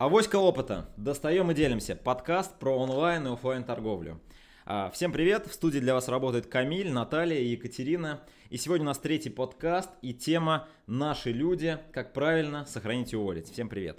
Авоська 0.00 0.36
опыта. 0.36 0.88
Достаем 0.96 1.50
и 1.50 1.54
делимся. 1.54 1.94
Подкаст 1.94 2.58
про 2.58 2.74
онлайн 2.74 3.26
и 3.26 3.32
офлайн 3.32 3.64
торговлю. 3.64 4.18
А, 4.64 4.88
всем 4.88 5.12
привет! 5.12 5.46
В 5.46 5.52
студии 5.52 5.78
для 5.78 5.92
вас 5.92 6.08
работает 6.08 6.46
Камиль, 6.46 6.90
Наталья 6.90 7.38
и 7.38 7.48
Екатерина. 7.48 8.22
И 8.48 8.56
сегодня 8.56 8.84
у 8.84 8.86
нас 8.86 8.98
третий 8.98 9.28
подкаст 9.28 9.90
и 10.00 10.14
тема 10.14 10.66
«Наши 10.86 11.32
люди. 11.32 11.76
Как 11.92 12.14
правильно 12.14 12.64
сохранить 12.64 13.12
и 13.12 13.16
уволить». 13.16 13.52
Всем 13.52 13.68
привет! 13.68 13.98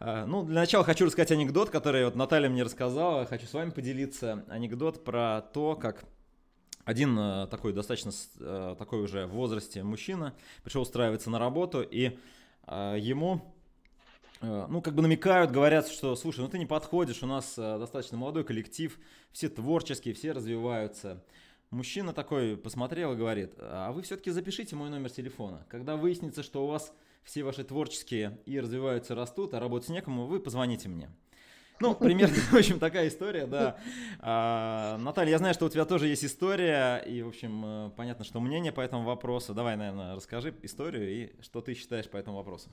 А, 0.00 0.26
ну, 0.26 0.44
для 0.44 0.60
начала 0.60 0.84
хочу 0.84 1.06
рассказать 1.06 1.32
анекдот, 1.32 1.70
который 1.70 2.04
вот 2.04 2.14
Наталья 2.14 2.50
мне 2.50 2.62
рассказала. 2.62 3.24
Хочу 3.24 3.46
с 3.46 3.54
вами 3.54 3.70
поделиться. 3.70 4.44
Анекдот 4.50 5.02
про 5.02 5.40
то, 5.40 5.76
как 5.76 6.04
один 6.84 7.18
э, 7.18 7.46
такой 7.46 7.72
достаточно 7.72 8.10
э, 8.38 8.76
такой 8.78 9.00
уже 9.00 9.24
в 9.24 9.30
возрасте 9.30 9.82
мужчина 9.82 10.34
пришел 10.62 10.82
устраиваться 10.82 11.30
на 11.30 11.38
работу, 11.38 11.80
и 11.80 12.18
э, 12.66 12.96
ему 12.98 13.54
ну, 14.42 14.82
как 14.82 14.94
бы 14.94 15.02
намекают, 15.02 15.50
говорят, 15.50 15.88
что, 15.88 16.16
слушай, 16.16 16.40
ну 16.40 16.48
ты 16.48 16.58
не 16.58 16.66
подходишь, 16.66 17.22
у 17.22 17.26
нас 17.26 17.54
э, 17.56 17.78
достаточно 17.78 18.16
молодой 18.16 18.44
коллектив, 18.44 18.98
все 19.30 19.48
творческие, 19.48 20.14
все 20.14 20.32
развиваются. 20.32 21.24
Мужчина 21.70 22.12
такой 22.12 22.56
посмотрел 22.56 23.12
и 23.12 23.16
говорит, 23.16 23.54
а 23.58 23.92
вы 23.92 24.02
все-таки 24.02 24.30
запишите 24.30 24.76
мой 24.76 24.90
номер 24.90 25.10
телефона. 25.10 25.64
Когда 25.68 25.96
выяснится, 25.96 26.42
что 26.42 26.64
у 26.64 26.66
вас 26.66 26.92
все 27.22 27.44
ваши 27.44 27.64
творческие 27.64 28.38
и 28.44 28.60
развиваются, 28.60 29.14
растут, 29.14 29.54
а 29.54 29.60
работать 29.60 29.88
некому, 29.88 30.26
вы 30.26 30.40
позвоните 30.40 30.88
мне. 30.88 31.08
Ну, 31.80 31.94
примерно, 31.98 32.34
в 32.34 32.54
общем, 32.54 32.78
такая 32.78 33.08
история, 33.08 33.46
да. 33.46 33.78
А, 34.20 34.98
Наталья, 34.98 35.32
я 35.32 35.38
знаю, 35.38 35.54
что 35.54 35.66
у 35.66 35.68
тебя 35.68 35.84
тоже 35.84 36.08
есть 36.08 36.24
история, 36.24 36.98
и, 36.98 37.22
в 37.22 37.28
общем, 37.28 37.62
э, 37.64 37.90
понятно, 37.96 38.24
что 38.24 38.40
мнение 38.40 38.72
по 38.72 38.80
этому 38.80 39.04
вопросу. 39.04 39.54
Давай, 39.54 39.76
наверное, 39.76 40.14
расскажи 40.14 40.54
историю 40.62 41.08
и 41.10 41.42
что 41.42 41.60
ты 41.60 41.74
считаешь 41.74 42.08
по 42.08 42.16
этому 42.16 42.36
вопросу. 42.36 42.70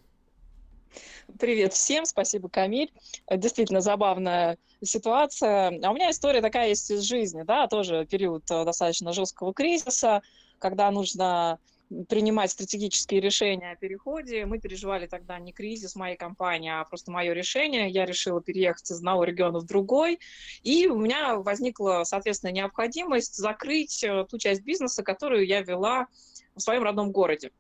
Привет 1.40 1.74
всем, 1.74 2.06
спасибо, 2.06 2.50
Камиль. 2.50 2.92
Действительно 3.30 3.82
забавная 3.82 4.58
ситуация. 4.84 5.80
А 5.84 5.92
у 5.92 5.94
меня 5.94 6.12
история 6.12 6.42
такая 6.42 6.70
есть 6.70 6.90
из 6.90 7.02
жизни, 7.02 7.44
да, 7.44 7.68
тоже 7.68 8.06
период 8.06 8.44
э, 8.52 8.66
достаточно 8.66 9.14
жесткого 9.14 9.54
кризиса, 9.54 10.22
когда 10.58 10.90
нужно 10.92 11.60
принимать 12.08 12.52
стратегические 12.52 13.20
решения 13.20 13.72
о 13.72 13.76
переходе. 13.76 14.46
Мы 14.46 14.60
переживали 14.60 15.08
тогда 15.08 15.40
не 15.40 15.52
кризис 15.52 15.96
моей 15.96 16.18
компании, 16.18 16.72
а 16.72 16.84
просто 16.86 17.12
мое 17.12 17.34
решение. 17.34 17.90
Я 17.90 18.06
решила 18.06 18.42
переехать 18.42 18.92
из 18.92 18.98
одного 18.98 19.24
региона 19.24 19.60
в 19.60 19.66
другой. 19.66 20.20
И 20.62 20.88
у 20.88 20.98
меня 20.98 21.38
возникла, 21.38 22.04
соответственно, 22.04 22.52
необходимость 22.52 23.36
закрыть 23.36 24.04
э, 24.04 24.26
ту 24.30 24.38
часть 24.38 24.64
бизнеса, 24.64 25.04
которую 25.04 25.46
я 25.46 25.62
вела 25.62 26.08
в 26.56 26.62
своем 26.62 26.84
родном 26.84 27.12
городе. 27.12 27.52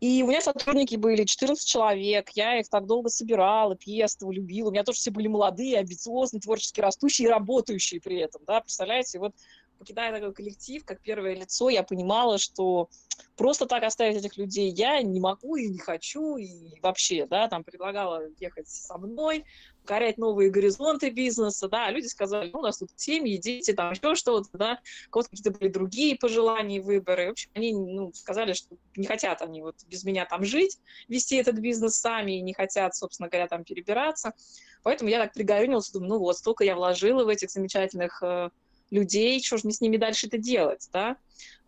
И 0.00 0.22
у 0.22 0.26
меня 0.26 0.40
сотрудники 0.40 0.96
были 0.96 1.24
14 1.24 1.68
человек, 1.68 2.30
я 2.30 2.58
их 2.58 2.68
так 2.70 2.86
долго 2.86 3.10
собирала, 3.10 3.76
пестовала, 3.76 4.32
любила. 4.32 4.68
У 4.68 4.72
меня 4.72 4.82
тоже 4.82 4.98
все 4.98 5.10
были 5.10 5.28
молодые, 5.28 5.78
амбициозные, 5.78 6.40
творчески 6.40 6.80
растущие 6.80 7.28
и 7.28 7.30
работающие 7.30 8.00
при 8.00 8.18
этом, 8.18 8.42
да, 8.46 8.60
представляете? 8.60 9.18
Вот 9.18 9.34
покидая 9.80 10.12
такой 10.12 10.34
коллектив, 10.34 10.84
как 10.84 11.00
первое 11.00 11.34
лицо, 11.34 11.70
я 11.70 11.82
понимала, 11.82 12.36
что 12.38 12.90
просто 13.34 13.64
так 13.64 13.82
оставить 13.82 14.16
этих 14.16 14.36
людей 14.36 14.70
я 14.70 15.00
не 15.00 15.20
могу 15.20 15.56
и 15.56 15.68
не 15.68 15.78
хочу, 15.78 16.36
и 16.36 16.78
вообще, 16.82 17.26
да, 17.26 17.48
там 17.48 17.64
предлагала 17.64 18.22
ехать 18.38 18.68
со 18.68 18.98
мной, 18.98 19.46
покорять 19.80 20.18
новые 20.18 20.50
горизонты 20.50 21.08
бизнеса, 21.08 21.66
да, 21.68 21.86
а 21.86 21.90
люди 21.90 22.06
сказали, 22.08 22.50
ну, 22.52 22.58
у 22.58 22.62
нас 22.62 22.78
тут 22.78 22.90
семьи, 22.94 23.38
дети, 23.38 23.72
там 23.72 23.92
еще 23.92 24.14
что-то, 24.14 24.50
да, 24.52 24.80
у 25.08 25.10
кого-то 25.10 25.30
какие-то 25.30 25.58
были 25.58 25.70
другие 25.70 26.16
пожелания, 26.16 26.82
выборы, 26.82 27.28
в 27.28 27.30
общем, 27.30 27.50
они, 27.54 27.72
ну, 27.72 28.12
сказали, 28.12 28.52
что 28.52 28.76
не 28.96 29.06
хотят 29.06 29.40
они 29.40 29.62
вот 29.62 29.76
без 29.86 30.04
меня 30.04 30.26
там 30.26 30.44
жить, 30.44 30.78
вести 31.08 31.36
этот 31.36 31.56
бизнес 31.58 31.94
сами, 31.94 32.38
и 32.38 32.42
не 32.42 32.52
хотят, 32.52 32.94
собственно 32.94 33.30
говоря, 33.30 33.48
там 33.48 33.64
перебираться, 33.64 34.34
поэтому 34.82 35.08
я 35.08 35.18
так 35.18 35.32
пригорюнилась, 35.32 35.90
думаю, 35.90 36.10
ну 36.10 36.18
вот, 36.18 36.36
столько 36.36 36.64
я 36.64 36.76
вложила 36.76 37.24
в 37.24 37.28
этих 37.28 37.50
замечательных 37.50 38.22
э, 38.22 38.50
людей, 38.90 39.42
что 39.42 39.56
же 39.56 39.64
мне 39.64 39.72
с 39.72 39.80
ними 39.80 39.96
дальше 39.96 40.26
это 40.26 40.38
делать, 40.38 40.88
да? 40.92 41.16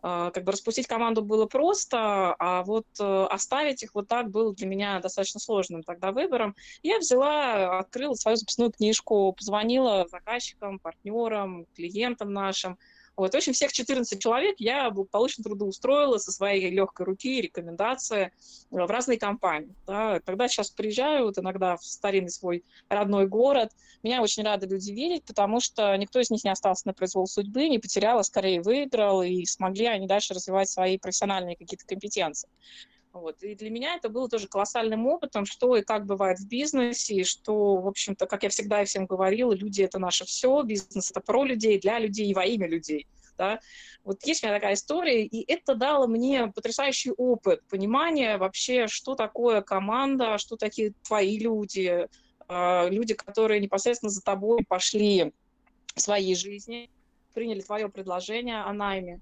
А, 0.05 0.33
как 0.33 0.43
бы 0.43 0.53
распустить 0.53 0.89
команду 0.89 1.23
было 1.23 1.47
просто, 1.47 2.35
а 2.39 2.65
вот 2.65 2.87
э, 2.99 3.27
оставить 3.31 3.85
их 3.85 3.95
вот 3.95 4.09
так 4.09 4.31
было 4.31 4.53
для 4.53 4.67
меня 4.67 4.99
достаточно 4.99 5.39
сложным 5.39 5.85
тогда 5.85 6.11
выбором. 6.11 6.57
Я 6.83 6.99
взяла, 6.99 7.79
открыла 7.79 8.15
свою 8.15 8.37
записную 8.37 8.73
книжку, 8.73 9.33
позвонила 9.33 10.09
заказчикам, 10.09 10.81
партнерам, 10.81 11.67
клиентам 11.77 12.33
нашим, 12.33 12.79
вот, 13.17 13.33
в 13.33 13.37
общем, 13.37 13.53
всех 13.53 13.73
14 13.73 14.21
человек 14.21 14.57
я 14.59 14.91
благополучно 14.91 15.45
трудоустроила 15.45 16.19
со 16.19 16.33
своей 16.33 16.71
легкой 16.71 17.07
руки, 17.07 17.43
рекомендации 17.43 18.27
э, 18.27 18.31
в 18.71 18.91
разные 18.91 19.19
компании. 19.19 19.75
Да. 19.87 20.21
Когда 20.21 20.49
сейчас 20.49 20.71
приезжаю 20.71 21.27
вот 21.27 21.39
иногда 21.39 21.77
в 21.77 21.85
старинный 21.85 22.31
свой 22.31 22.65
родной 22.89 23.27
город, 23.27 23.71
меня 24.03 24.23
очень 24.23 24.43
рады 24.45 24.67
люди 24.67 24.93
видеть, 24.93 25.25
потому 25.25 25.61
что 25.61 25.95
никто 25.97 26.21
из 26.21 26.31
них 26.31 26.43
не 26.45 26.51
остался 26.51 26.87
на 26.87 26.95
произвол 26.95 27.27
судьбы, 27.27 27.69
не 27.69 27.79
потерял, 27.79 28.19
а 28.19 28.25
скорее 28.25 28.63
выиграл, 28.63 29.23
и 29.23 29.45
смогли 29.45 29.87
они 29.87 30.07
дальше 30.07 30.33
развивать 30.33 30.71
свои 30.71 30.97
профессиональные 30.97 31.57
какие-то 31.57 31.87
компетенции. 31.87 32.49
Вот. 33.13 33.43
И 33.43 33.55
для 33.55 33.71
меня 33.71 33.97
это 33.97 34.09
было 34.09 34.29
тоже 34.29 34.49
колоссальным 34.49 35.07
опытом, 35.07 35.45
что 35.45 35.77
и 35.77 35.83
как 35.83 36.07
бывает 36.07 36.39
в 36.39 36.49
бизнесе, 36.49 37.17
и 37.17 37.25
что, 37.25 37.77
в 37.77 37.87
общем-то, 37.87 38.27
как 38.27 38.43
я 38.43 38.49
всегда 38.49 38.83
и 38.83 38.87
всем 38.87 39.05
говорила, 39.05 39.53
люди— 39.53 39.83
это 39.83 39.99
наше 39.99 40.25
все, 40.25 40.63
бизнес— 40.63 41.11
это 41.13 41.21
про 41.21 41.45
людей, 41.45 41.79
для 41.79 41.99
людей 41.99 42.31
и 42.31 42.35
во 42.35 42.45
имя 42.47 42.67
людей. 42.67 43.07
Да? 43.37 43.61
Вот 44.05 44.25
есть 44.25 44.43
у 44.43 44.47
меня 44.47 44.57
такая 44.57 44.75
история, 44.75 45.25
и 45.25 45.45
это 45.53 45.75
дало 45.75 46.07
мне 46.07 46.47
потрясающий 46.49 47.13
опыт, 47.13 47.63
понимание 47.69 48.39
вообще, 48.39 48.87
что 48.87 49.15
такое 49.15 49.61
команда, 49.61 50.39
что 50.39 50.57
такие 50.57 50.95
твои 51.07 51.39
люди, 51.39 52.09
а, 52.49 52.89
люди, 52.89 53.15
которые 53.15 53.61
непосредственно 53.61 54.11
за 54.11 54.23
тобой 54.23 54.65
пошли 54.67 55.33
в 55.95 56.01
своей 56.01 56.35
жизни, 56.35 56.91
приняли 57.35 57.61
твое 57.61 57.89
предложение 57.89 58.63
о 58.63 58.73
найме, 58.73 59.21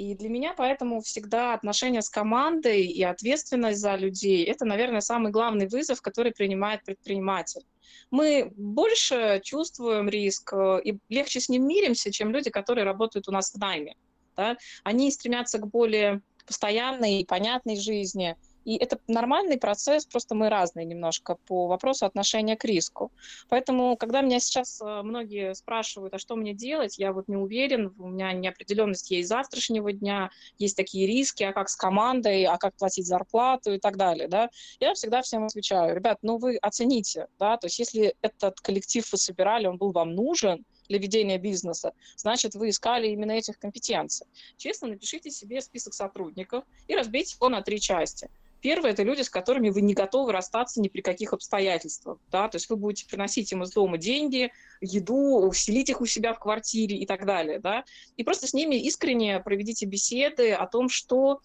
и 0.00 0.14
для 0.14 0.30
меня 0.30 0.54
поэтому 0.56 1.02
всегда 1.02 1.52
отношения 1.52 2.00
с 2.00 2.08
командой 2.08 2.86
и 2.86 3.02
ответственность 3.02 3.80
за 3.80 3.96
людей– 3.96 4.44
это, 4.46 4.64
наверное, 4.64 5.02
самый 5.02 5.30
главный 5.30 5.68
вызов, 5.68 6.00
который 6.00 6.32
принимает 6.32 6.84
предприниматель. 6.84 7.66
Мы 8.10 8.50
больше 8.56 9.42
чувствуем 9.44 10.08
риск 10.08 10.54
э, 10.54 10.80
и 10.84 10.98
легче 11.10 11.40
с 11.40 11.50
ним 11.50 11.68
миримся, 11.68 12.10
чем 12.10 12.32
люди, 12.32 12.48
которые 12.48 12.84
работают 12.86 13.28
у 13.28 13.32
нас 13.32 13.52
в 13.52 13.58
найме. 13.58 13.94
Да? 14.36 14.56
Они 14.84 15.10
стремятся 15.10 15.58
к 15.58 15.66
более 15.66 16.22
постоянной 16.46 17.20
и 17.20 17.26
понятной 17.26 17.76
жизни– 17.76 18.36
и 18.70 18.76
это 18.76 19.00
нормальный 19.08 19.58
процесс, 19.58 20.06
просто 20.06 20.36
мы 20.36 20.48
разные 20.48 20.86
немножко 20.86 21.36
по 21.46 21.66
вопросу 21.66 22.06
отношения 22.06 22.56
к 22.56 22.64
риску. 22.64 23.10
Поэтому, 23.48 23.96
когда 23.96 24.20
меня 24.20 24.38
сейчас 24.38 24.80
э, 24.80 25.02
многие 25.02 25.56
спрашивают, 25.56 26.14
а 26.14 26.18
что 26.18 26.36
мне 26.36 26.54
делать, 26.54 26.96
я 26.96 27.12
вот 27.12 27.26
не 27.26 27.36
уверен, 27.36 27.92
у 27.98 28.06
меня 28.06 28.32
неопределенность 28.32 29.10
есть 29.10 29.28
завтрашнего 29.28 29.92
дня, 29.92 30.30
есть 30.56 30.76
такие 30.76 31.08
риски, 31.08 31.42
а 31.42 31.52
как 31.52 31.68
с 31.68 31.74
командой, 31.74 32.44
а 32.44 32.58
как 32.58 32.76
платить 32.76 33.08
зарплату 33.08 33.72
и 33.72 33.80
так 33.80 33.96
далее, 33.96 34.28
да, 34.28 34.50
я 34.78 34.94
всегда 34.94 35.22
всем 35.22 35.44
отвечаю, 35.44 35.96
ребят, 35.96 36.18
ну 36.22 36.38
вы 36.38 36.56
оцените, 36.56 37.26
да, 37.40 37.56
то 37.56 37.66
есть 37.66 37.80
если 37.80 38.14
этот 38.22 38.60
коллектив 38.60 39.04
вы 39.10 39.18
собирали, 39.18 39.66
он 39.66 39.78
был 39.78 39.90
вам 39.90 40.14
нужен, 40.14 40.64
для 40.90 40.98
ведения 40.98 41.38
бизнеса, 41.38 41.94
значит, 42.16 42.54
вы 42.56 42.70
искали 42.70 43.08
именно 43.08 43.30
этих 43.30 43.58
компетенций. 43.58 44.26
Честно, 44.56 44.88
напишите 44.88 45.30
себе 45.30 45.60
список 45.60 45.94
сотрудников 45.94 46.64
и 46.88 46.96
разбейте 46.96 47.36
его 47.36 47.48
на 47.48 47.62
три 47.62 47.80
части. 47.80 48.28
Первое– 48.60 48.90
это 48.92 49.02
люди, 49.02 49.22
с 49.22 49.30
которыми 49.30 49.70
вы 49.70 49.80
не 49.80 49.94
готовы 49.94 50.32
расстаться 50.32 50.80
ни 50.80 50.88
при 50.88 51.00
каких 51.00 51.32
обстоятельствах. 51.32 52.18
Да? 52.30 52.48
То 52.48 52.56
есть 52.56 52.68
вы 52.68 52.76
будете 52.76 53.06
приносить 53.06 53.50
им 53.52 53.62
из 53.62 53.72
дома 53.72 53.98
деньги, 53.98 54.52
еду, 54.80 55.50
селить 55.54 55.90
их 55.90 56.00
у 56.00 56.06
себя 56.06 56.34
в 56.34 56.38
квартире 56.38 56.96
и 56.96 57.06
так 57.06 57.24
далее. 57.26 57.58
Да? 57.58 57.84
И 58.16 58.24
просто 58.24 58.46
с 58.46 58.54
ними 58.54 58.76
искренне 58.76 59.40
проведите 59.40 59.86
беседы 59.86 60.52
о 60.52 60.66
том, 60.66 60.88
что 60.88 61.40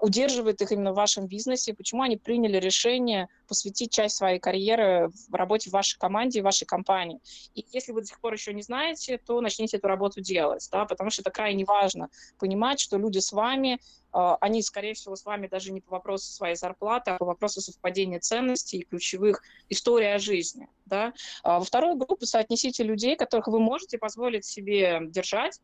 удерживает 0.00 0.62
их 0.62 0.72
именно 0.72 0.92
в 0.92 0.96
вашем 0.96 1.26
бизнесе, 1.26 1.74
почему 1.74 2.02
они 2.02 2.16
приняли 2.16 2.58
решение 2.58 3.28
посвятить 3.46 3.92
часть 3.92 4.16
своей 4.16 4.38
карьеры 4.38 5.10
в 5.28 5.34
работе 5.34 5.70
в 5.70 5.72
вашей 5.72 5.98
команде, 5.98 6.40
в 6.40 6.44
вашей 6.44 6.64
компании. 6.64 7.20
И 7.54 7.64
если 7.72 7.92
вы 7.92 8.00
до 8.00 8.06
сих 8.06 8.20
пор 8.20 8.32
еще 8.32 8.54
не 8.54 8.62
знаете, 8.62 9.18
то 9.18 9.40
начните 9.40 9.76
эту 9.76 9.88
работу 9.88 10.20
делать, 10.20 10.68
да, 10.72 10.84
потому 10.86 11.10
что 11.10 11.22
это 11.22 11.30
крайне 11.30 11.64
важно 11.64 12.08
понимать, 12.38 12.80
что 12.80 12.96
люди 12.96 13.18
с 13.18 13.32
вами, 13.32 13.78
а, 14.12 14.36
они, 14.40 14.62
скорее 14.62 14.94
всего, 14.94 15.16
с 15.16 15.24
вами 15.24 15.48
даже 15.48 15.72
не 15.72 15.80
по 15.80 15.92
вопросу 15.92 16.30
своей 16.32 16.56
зарплаты, 16.56 17.12
а 17.12 17.18
по 17.18 17.26
вопросу 17.26 17.60
совпадения 17.60 18.20
ценностей 18.20 18.78
и 18.78 18.84
ключевых 18.84 19.42
историй 19.68 20.14
о 20.14 20.18
жизни. 20.18 20.68
Да. 20.86 21.12
А 21.42 21.58
во 21.58 21.64
вторую 21.64 21.96
группу 21.96 22.24
соотнесите 22.24 22.82
людей, 22.84 23.16
которых 23.16 23.48
вы 23.48 23.60
можете 23.60 23.98
позволить 23.98 24.44
себе 24.44 25.00
держать, 25.02 25.60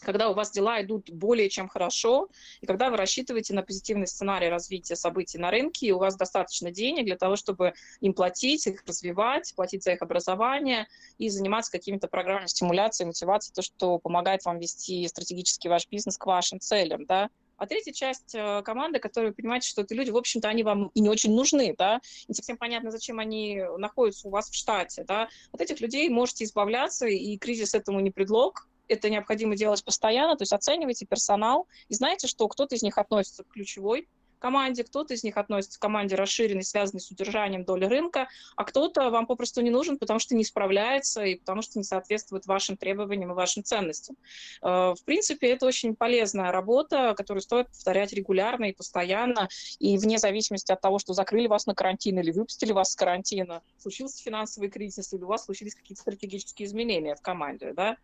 когда 0.00 0.30
у 0.30 0.34
вас 0.34 0.50
дела 0.50 0.82
идут 0.82 1.10
более 1.10 1.48
чем 1.48 1.68
хорошо, 1.68 2.28
и 2.60 2.66
когда 2.66 2.90
вы 2.90 2.96
рассчитываете 2.96 3.54
на 3.54 3.62
позитивный 3.62 4.06
сценарий 4.06 4.48
развития 4.48 4.96
событий 4.96 5.38
на 5.38 5.50
рынке, 5.50 5.86
и 5.86 5.92
у 5.92 5.98
вас 5.98 6.16
достаточно 6.16 6.70
денег 6.70 7.06
для 7.06 7.16
того, 7.16 7.36
чтобы 7.36 7.74
им 8.00 8.14
платить, 8.14 8.66
их 8.66 8.82
развивать, 8.86 9.52
платить 9.54 9.84
за 9.84 9.92
их 9.92 10.02
образование 10.02 10.86
и 11.18 11.28
заниматься 11.28 11.72
какими-то 11.72 12.08
программами 12.08 12.46
стимуляции, 12.46 13.04
мотивации, 13.04 13.52
то, 13.52 13.62
что 13.62 13.98
помогает 13.98 14.44
вам 14.44 14.58
вести 14.58 15.06
стратегически 15.08 15.68
ваш 15.68 15.88
бизнес 15.88 16.16
к 16.16 16.26
вашим 16.26 16.60
целям, 16.60 17.04
да, 17.06 17.30
а 17.58 17.66
третья 17.66 17.92
часть 17.92 18.34
э, 18.34 18.62
команды, 18.62 19.00
которая 19.00 19.32
понимаете, 19.32 19.68
что 19.68 19.82
это 19.82 19.92
люди, 19.94 20.10
в 20.10 20.16
общем-то, 20.16 20.48
они 20.48 20.62
вам 20.62 20.92
и 20.94 21.00
не 21.00 21.08
очень 21.08 21.34
нужны, 21.34 21.74
да, 21.76 22.00
не 22.28 22.34
совсем 22.34 22.56
понятно, 22.56 22.92
зачем 22.92 23.18
они 23.18 23.60
находятся 23.78 24.28
у 24.28 24.30
вас 24.30 24.48
в 24.48 24.54
штате, 24.54 25.04
да. 25.04 25.28
От 25.52 25.60
этих 25.60 25.80
людей 25.80 26.08
можете 26.08 26.44
избавляться, 26.44 27.06
и 27.06 27.36
кризис 27.36 27.74
этому 27.74 27.98
не 27.98 28.12
предлог, 28.12 28.68
это 28.88 29.10
необходимо 29.10 29.56
делать 29.56 29.84
постоянно, 29.84 30.36
то 30.36 30.42
есть 30.42 30.52
оценивайте 30.52 31.06
персонал. 31.06 31.68
И 31.88 31.94
знаете, 31.94 32.26
что 32.26 32.48
кто-то 32.48 32.74
из 32.74 32.82
них 32.82 32.98
относится 32.98 33.44
к 33.44 33.48
ключевой 33.48 34.08
команде, 34.38 34.84
кто-то 34.84 35.14
из 35.14 35.24
них 35.24 35.36
относится 35.36 35.78
к 35.78 35.82
команде 35.82 36.14
расширенной, 36.14 36.62
связанной 36.62 37.00
с 37.00 37.10
удержанием 37.10 37.64
доли 37.64 37.84
рынка, 37.86 38.28
а 38.56 38.64
кто-то 38.64 39.10
вам 39.10 39.26
попросту 39.26 39.60
не 39.60 39.70
нужен, 39.70 39.98
потому 39.98 40.18
что 40.18 40.34
не 40.34 40.44
справляется 40.44 41.24
и 41.24 41.36
потому 41.36 41.62
что 41.62 41.78
не 41.78 41.84
соответствует 41.84 42.46
вашим 42.46 42.76
требованиям 42.76 43.32
и 43.32 43.34
вашим 43.34 43.64
ценностям. 43.64 44.16
Э, 44.62 44.94
в 44.94 45.04
принципе, 45.04 45.50
это 45.50 45.66
очень 45.66 45.96
полезная 45.96 46.52
работа, 46.52 47.14
которую 47.16 47.42
стоит 47.42 47.68
повторять 47.68 48.12
регулярно 48.12 48.66
и 48.66 48.72
постоянно, 48.72 49.48
и 49.78 49.98
вне 49.98 50.18
зависимости 50.18 50.72
от 50.72 50.80
того, 50.80 50.98
что 50.98 51.12
закрыли 51.12 51.46
вас 51.46 51.66
на 51.66 51.74
карантин 51.74 52.18
или 52.18 52.30
выпустили 52.30 52.72
вас 52.72 52.92
с 52.92 52.96
карантина, 52.96 53.62
случился 53.78 54.22
финансовый 54.22 54.68
кризис 54.68 55.12
или 55.12 55.22
у 55.22 55.28
вас 55.28 55.44
случились 55.44 55.74
какие-то 55.74 56.02
стратегические 56.02 56.66
изменения 56.66 57.14
в 57.14 57.22
команде, 57.22 57.72
да, 57.72 57.96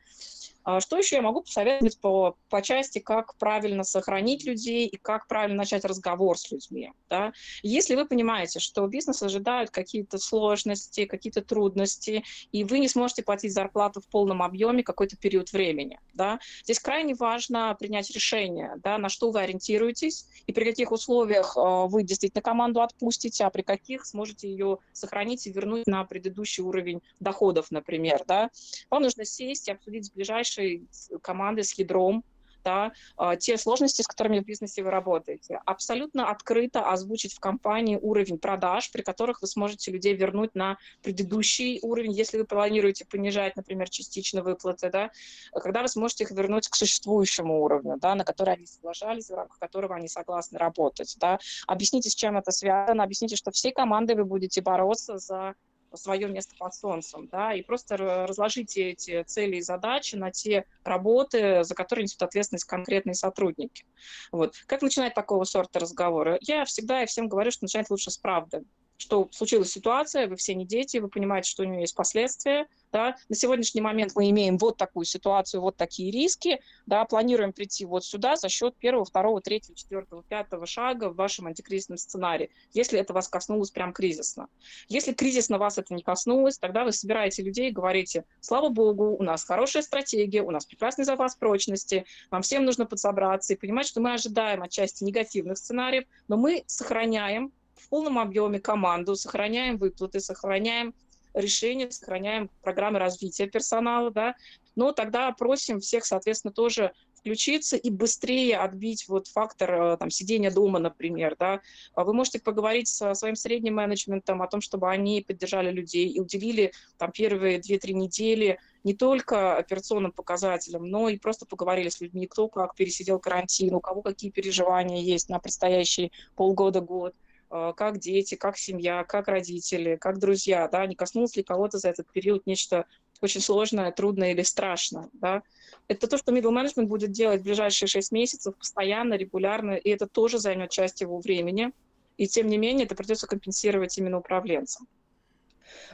а 0.65 0.81
что 0.81 0.97
еще 0.97 1.17
я 1.17 1.23
могу 1.23 1.43
посоветовать 1.43 1.99
по, 2.01 2.37
по 2.49 2.63
части, 2.63 2.99
как 2.99 3.37
правильно 3.37 3.85
сохранить 3.85 4.45
людей 4.45 4.87
и 4.87 4.97
как 4.97 5.27
правильно 5.29 5.59
начать 5.59 5.85
разговор 5.85 6.24
с 6.32 6.50
людьми? 6.50 6.93
Да? 7.11 7.32
Если 7.62 7.94
вы 7.94 8.06
понимаете, 8.06 8.61
что 8.61 8.87
бизнес 8.87 9.23
ожидает 9.23 9.71
какие-то 9.71 10.19
сложности, 10.19 11.05
какие-то 11.05 11.43
трудности, 11.43 12.25
и 12.53 12.65
вы 12.65 12.79
не 12.79 12.88
сможете 12.88 13.23
платить 13.23 13.53
зарплату 13.53 14.00
в 14.00 14.09
полном 14.09 14.43
объеме 14.43 14.82
какой-то 14.82 15.17
период 15.17 15.53
времени, 15.53 16.00
да? 16.15 16.41
здесь 16.62 16.81
крайне 16.81 17.15
важно 17.15 17.76
принять 17.79 18.11
решение, 18.11 18.75
да, 18.82 18.97
на 18.99 19.09
что 19.09 19.31
вы 19.31 19.41
ориентируетесь 19.41 20.26
и 20.47 20.53
при 20.53 20.65
каких 20.65 20.93
условиях 20.93 21.56
э, 21.56 21.87
вы 21.88 22.03
действительно 22.03 22.43
команду 22.43 22.81
отпустите, 22.81 23.44
а 23.44 23.50
при 23.50 23.62
каких 23.62 24.06
сможете 24.06 24.49
ее 24.49 24.79
сохранить 24.93 25.47
и 25.47 25.53
вернуть 25.53 25.87
на 25.87 26.05
предыдущий 26.05 26.62
уровень 26.62 27.03
доходов, 27.20 27.70
например. 27.70 28.23
Да? 28.27 28.50
Вам 28.91 29.03
нужно 29.03 29.25
сесть 29.25 29.69
и 29.69 29.73
обсудить 29.73 30.06
с 30.06 30.11
ближайшими 30.11 30.55
вашей 30.55 30.87
команды, 31.23 31.62
с 31.62 31.73
ядром, 31.79 32.25
да, 32.65 32.93
а, 33.17 33.37
те 33.37 33.57
сложности, 33.57 34.03
с 34.03 34.07
которыми 34.07 34.41
в 34.41 34.45
бизнесе 34.45 34.83
вы 34.83 34.91
работаете. 34.91 35.61
Абсолютно 35.67 36.31
открыто 36.31 36.91
озвучить 36.91 37.35
в 37.35 37.41
компании 37.41 37.99
уровень 38.01 38.39
продаж, 38.39 38.91
при 38.91 39.03
которых 39.03 39.43
вы 39.43 39.49
сможете 39.49 39.91
людей 39.91 40.15
вернуть 40.15 40.55
на 40.55 40.79
предыдущий 41.03 41.79
уровень, 41.83 42.13
если 42.13 42.39
вы 42.39 42.45
планируете 42.45 43.05
понижать, 43.05 43.57
например, 43.57 43.89
частично 43.91 44.43
выплаты, 44.43 44.91
да, 44.91 45.11
когда 45.53 45.83
вы 45.83 45.89
сможете 45.89 46.25
их 46.25 46.31
вернуть 46.31 46.69
к 46.69 46.75
существующему 46.75 47.63
уровню, 47.63 47.97
да, 47.99 48.15
на 48.15 48.25
который 48.25 48.55
они 48.55 48.67
соглашались, 48.67 49.29
в 49.29 49.35
рамках 49.35 49.59
которого 49.59 49.95
они 49.95 50.09
согласны 50.09 50.59
работать. 50.59 51.15
Да. 51.19 51.39
Объясните, 51.67 52.11
с 52.11 52.15
чем 52.15 52.37
это 52.37 52.51
связано, 52.51 53.05
объясните, 53.05 53.37
что 53.37 53.51
всей 53.51 53.73
командой 53.73 54.17
вы 54.17 54.25
будете 54.25 54.63
бороться 54.63 55.19
за 55.19 55.55
свое 55.96 56.29
место 56.29 56.55
под 56.58 56.75
солнцем, 56.75 57.29
да, 57.29 57.55
и 57.55 57.62
просто 57.62 57.96
разложите 57.96 58.91
эти 58.91 59.23
цели 59.25 59.56
и 59.56 59.62
задачи 59.62 60.17
на 60.17 60.31
те 60.31 60.64
работы, 60.85 61.64
за 61.64 61.75
которые 61.75 62.05
несут 62.05 62.23
ответственность 62.23 62.64
конкретные 62.64 63.14
сотрудники. 63.14 63.85
Вот. 64.32 64.55
Как 64.67 64.82
начинать 64.82 65.14
такого 65.14 65.44
сорта 65.44 65.81
разговора? 65.81 66.38
Я 66.41 66.64
всегда 66.64 67.02
и 67.02 67.06
всем 67.06 67.29
говорю, 67.29 67.50
что 67.50 67.64
начинать 67.64 67.91
лучше 67.91 68.11
с 68.11 68.19
правды 68.19 68.64
что 68.96 69.29
случилась 69.32 69.73
ситуация, 69.73 70.29
вы 70.29 70.37
все 70.37 70.55
не 70.55 70.67
дети, 70.67 70.99
вы 70.99 71.08
понимаете, 71.08 71.50
что 71.50 71.62
у 71.62 71.67
нее 71.67 71.81
есть 71.81 71.94
последствия. 71.94 72.67
Да? 72.93 73.17
На 73.29 73.35
сегодняшний 73.35 73.81
момент 73.81 74.12
мы 74.14 74.31
имеем 74.31 74.56
вот 74.56 74.76
такую 74.76 75.05
ситуацию, 75.05 75.61
вот 75.61 75.76
такие 75.76 76.12
риски, 76.12 76.61
да, 76.87 77.05
планируем 77.05 77.52
прийти 77.52 77.85
вот 77.85 78.05
сюда 78.05 78.37
за 78.37 78.49
счет 78.49 78.76
первого, 78.76 79.05
второго, 79.05 79.41
третьего, 79.41 79.75
четвертого, 79.75 80.23
пятого 80.23 80.64
шага 80.64 81.08
в 81.11 81.17
вашем 81.17 81.49
антикризисном 81.49 81.99
сценарии, 81.99 82.50
если 82.73 82.99
это 82.99 83.12
вас 83.12 83.29
коснулось 83.29 83.73
прям 83.73 83.93
кризисно. 83.93 84.46
Если 84.88 85.12
кризисно 85.12 85.58
вас 85.58 85.76
это 85.76 85.93
не 85.93 86.02
коснулось, 86.02 86.58
тогда 86.58 86.85
вы 86.85 86.93
собираете 86.93 87.43
людей 87.43 87.70
и 87.70 87.73
говорите, 87.73 88.25
слава 88.41 88.69
богу, 88.69 89.17
у 89.19 89.23
нас 89.25 89.44
хорошая 89.44 89.82
стратегия, 89.82 90.43
у 90.43 90.52
нас 90.52 90.64
прекрасный 90.64 91.05
запас 91.05 91.35
прочности, 91.35 92.05
вам 92.31 92.43
всем 92.43 92.64
нужно 92.64 92.87
подсобраться 92.87 93.55
и 93.55 93.56
понимать, 93.56 93.88
что 93.88 94.00
мы 94.00 94.14
ожидаем 94.14 94.62
отчасти 94.62 95.02
негативных 95.02 95.58
сценариев, 95.58 96.05
но 96.29 96.37
мы 96.37 96.62
сохраняем 96.69 97.52
в 97.76 97.88
полном 97.88 98.19
объеме 98.19 98.61
команду, 98.61 99.17
сохраняем 99.17 99.76
выплаты, 99.76 100.21
сохраняем 100.21 100.94
решения, 101.35 101.91
сохраняем 101.91 102.50
программы 102.62 102.99
развития 102.99 103.47
персонала, 103.47 104.11
да, 104.11 104.35
но 104.76 104.93
тогда 104.93 105.31
просим 105.32 105.81
всех, 105.81 106.05
соответственно, 106.05 106.53
тоже 106.53 106.93
включиться 107.25 107.76
и 107.76 107.91
быстрее 107.91 108.59
отбить 108.59 109.09
вот 109.09 109.29
фактор 109.29 109.73
э, 109.73 109.97
там, 109.97 110.11
сидения 110.11 110.50
дома, 110.50 110.79
например. 110.79 111.37
Да. 111.38 111.62
А 111.94 112.05
вы 112.05 112.12
можете 112.12 112.38
поговорить 112.38 112.88
со 112.88 113.15
своим 113.15 113.35
средним 113.35 113.77
менеджментом 113.77 114.43
о 114.43 114.47
том, 114.47 114.61
чтобы 114.61 114.91
они 114.91 115.25
поддержали 115.27 115.70
людей 115.70 116.06
и 116.06 116.20
уделили 116.20 116.73
там, 116.99 117.12
первые 117.12 117.61
2-3 117.61 117.94
недели 117.94 118.59
не 118.85 118.93
только 118.93 119.56
операционным 119.56 120.12
показателям, 120.12 120.85
но 120.85 121.09
и 121.09 121.17
просто 121.17 121.47
поговорили 121.47 121.88
с 121.88 122.03
людьми, 122.03 122.27
кто 122.27 122.49
как 122.49 122.75
пересидел 122.75 123.19
карантин, 123.19 123.75
у 123.75 123.81
кого 123.81 124.03
какие 124.03 124.31
переживания 124.31 125.00
есть 125.00 125.31
на 125.31 125.38
предстоящий 125.38 126.12
полгода-год. 126.37 127.15
А, 127.50 127.73
как 127.73 127.99
дети, 127.99 128.35
как 128.35 128.56
семья, 128.56 129.05
как 129.05 129.29
родители, 129.29 129.96
как 129.96 130.19
друзья, 130.19 130.69
да, 130.69 130.87
не 130.87 130.94
коснулось 130.94 131.37
ли 131.37 131.43
кого-то 131.43 131.79
за 131.79 131.88
этот 131.88 132.11
период 132.12 132.46
нечто 132.46 132.87
очень 133.20 133.41
сложное, 133.41 133.93
трудное 133.93 134.32
или 134.32 134.43
страшное, 134.43 135.08
да. 135.12 135.43
Это 135.88 136.06
то, 136.06 136.19
что 136.19 136.32
middle 136.32 136.52
management 136.52 136.87
будет 136.87 137.12
делать 137.12 137.41
в 137.41 137.44
ближайшие 137.44 137.88
шесть 137.88 138.12
месяцев 138.12 138.56
постоянно, 138.56 139.14
регулярно, 139.14 139.73
и 139.73 139.91
это 139.91 140.06
тоже 140.06 140.38
займет 140.38 140.70
часть 140.70 141.00
его 141.00 141.19
времени, 141.19 141.73
и 142.17 142.26
тем 142.26 142.46
не 142.46 142.58
менее 142.58 142.87
это 142.87 142.94
придется 142.94 143.26
компенсировать 143.26 143.96
именно 143.99 144.19
управленцам. 144.19 144.87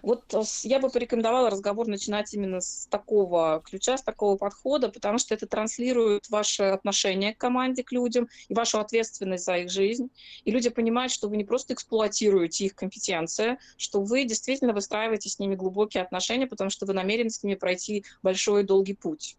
Вот 0.03 0.33
э, 0.35 0.43
я 0.63 0.79
бы 0.79 0.91
порекомендовала 0.91 1.51
разговор 1.51 1.87
начинать 1.87 2.33
именно 2.35 2.61
с 2.61 2.87
такого 2.91 3.63
ключа, 3.65 3.97
с 3.97 4.03
такого 4.03 4.37
подхода, 4.37 4.89
потому 4.89 5.19
что 5.19 5.35
это 5.35 5.47
транслирует 5.47 6.29
ваше 6.31 6.65
отношение 6.65 7.35
к 7.35 7.39
команде, 7.39 7.83
к 7.83 7.93
людям 7.93 8.29
и 8.49 8.55
вашу 8.55 8.79
ответственность 8.79 9.45
за 9.45 9.59
их 9.59 9.71
жизнь. 9.71 10.11
И 10.45 10.51
люди 10.51 10.71
понимают, 10.71 11.13
что 11.13 11.29
вы 11.29 11.37
не 11.37 11.45
просто 11.45 11.75
эксплуатируете 11.75 12.67
их 12.67 12.75
компетенции, 12.75 13.59
что 13.77 14.01
вы 14.03 14.25
действительно 14.25 14.73
выстраиваете 14.73 15.29
с 15.29 15.39
ними 15.39 15.55
глубокие 15.55 16.03
отношения, 16.03 16.47
потому 16.47 16.71
что 16.71 16.87
вы 16.87 16.93
намерены 16.93 17.31
с 17.31 17.43
ними 17.43 17.55
пройти 17.55 18.05
большой 18.23 18.63
и 18.63 18.67
долгий 18.67 18.95
путь. 18.95 19.37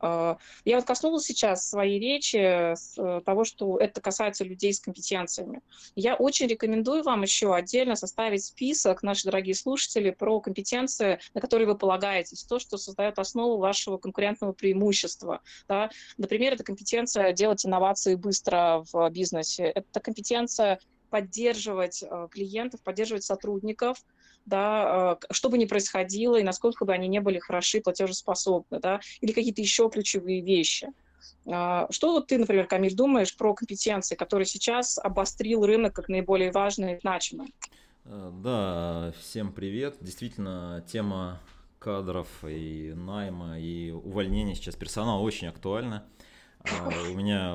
А, 0.00 0.38
я 0.64 0.76
вот 0.76 0.86
коснулась 0.86 1.24
сейчас 1.24 1.68
своей 1.68 1.98
речи 1.98 2.36
э, 2.36 3.20
того, 3.24 3.44
что 3.44 3.78
это 3.78 4.00
касается 4.00 4.44
людей 4.44 4.72
с 4.72 4.80
компетенциями. 4.80 5.60
Я 5.94 6.14
очень 6.14 6.46
рекомендую 6.46 7.02
вам 7.02 7.22
еще 7.22 7.54
отдельно 7.54 7.96
составить 7.96 8.44
список, 8.44 9.02
наши 9.02 9.24
дорогие 9.24 9.54
слушатели, 9.54 10.10
про 10.10 10.40
компетенции, 10.40 11.18
на 11.34 11.40
которые 11.40 11.66
вы 11.66 11.76
полагаетесь, 11.76 12.44
то, 12.44 12.58
что 12.58 12.78
создает 12.78 13.18
основу 13.18 13.58
вашего 13.58 13.98
конкурентного 13.98 14.52
преимущества. 14.52 15.40
Да? 15.68 15.90
Например, 16.16 16.52
это 16.52 16.64
компетенция 16.64 17.32
делать 17.32 17.64
инновации 17.66 18.14
быстро 18.14 18.84
в 18.92 19.10
бизнесе, 19.10 19.64
это 19.64 20.00
компетенция 20.00 20.78
поддерживать 21.10 22.02
э, 22.02 22.28
клиентов, 22.30 22.82
поддерживать 22.82 23.24
сотрудников, 23.24 23.98
да, 24.48 25.18
э, 25.20 25.32
что 25.32 25.48
бы 25.48 25.58
ни 25.58 25.66
происходило 25.66 26.36
и 26.36 26.42
насколько 26.42 26.84
бы 26.84 26.92
они 26.92 27.08
не 27.08 27.20
были 27.20 27.38
хороши, 27.38 27.80
платежеспособны, 27.80 28.80
да, 28.80 29.00
или 29.20 29.32
какие-то 29.32 29.60
еще 29.60 29.88
ключевые 29.90 30.40
вещи. 30.40 30.88
А, 31.46 31.86
что 31.90 32.12
вот 32.12 32.26
ты, 32.26 32.38
например, 32.38 32.66
Камиль, 32.66 32.94
думаешь 32.94 33.36
про 33.36 33.54
компетенции, 33.54 34.14
которые 34.14 34.46
сейчас 34.46 34.98
обострил 34.98 35.64
рынок 35.64 35.94
как 35.94 36.08
наиболее 36.08 36.50
важные 36.50 36.96
и 36.96 37.00
значимые? 37.00 37.50
Э, 38.04 38.30
да, 38.42 39.12
всем 39.20 39.52
привет. 39.52 39.96
Действительно, 40.00 40.84
тема 40.90 41.40
кадров 41.78 42.28
и 42.44 42.92
найма, 42.94 43.58
и 43.58 43.90
увольнения 43.90 44.54
сейчас 44.54 44.74
персонала 44.74 45.20
очень 45.20 45.48
актуальна. 45.48 46.04
А, 46.64 46.88
у 47.10 47.14
меня 47.14 47.54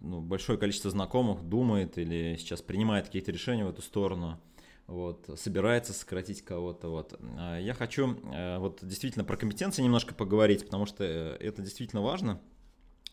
ну, 0.00 0.20
большое 0.20 0.58
количество 0.58 0.90
знакомых 0.90 1.42
думает 1.42 1.98
или 1.98 2.36
сейчас 2.38 2.62
принимает 2.62 3.06
какие-то 3.06 3.32
решения 3.32 3.64
в 3.64 3.68
эту 3.68 3.82
сторону 3.82 4.38
вот, 4.86 5.28
собирается 5.36 5.92
сократить 5.92 6.42
кого-то. 6.42 6.88
Вот. 6.88 7.18
А 7.38 7.58
я 7.58 7.74
хочу 7.74 8.16
э, 8.32 8.58
вот 8.58 8.80
действительно 8.82 9.24
про 9.24 9.36
компетенции 9.36 9.82
немножко 9.82 10.14
поговорить, 10.14 10.64
потому 10.64 10.86
что 10.86 11.04
э, 11.04 11.36
это 11.40 11.62
действительно 11.62 12.02
важно. 12.02 12.40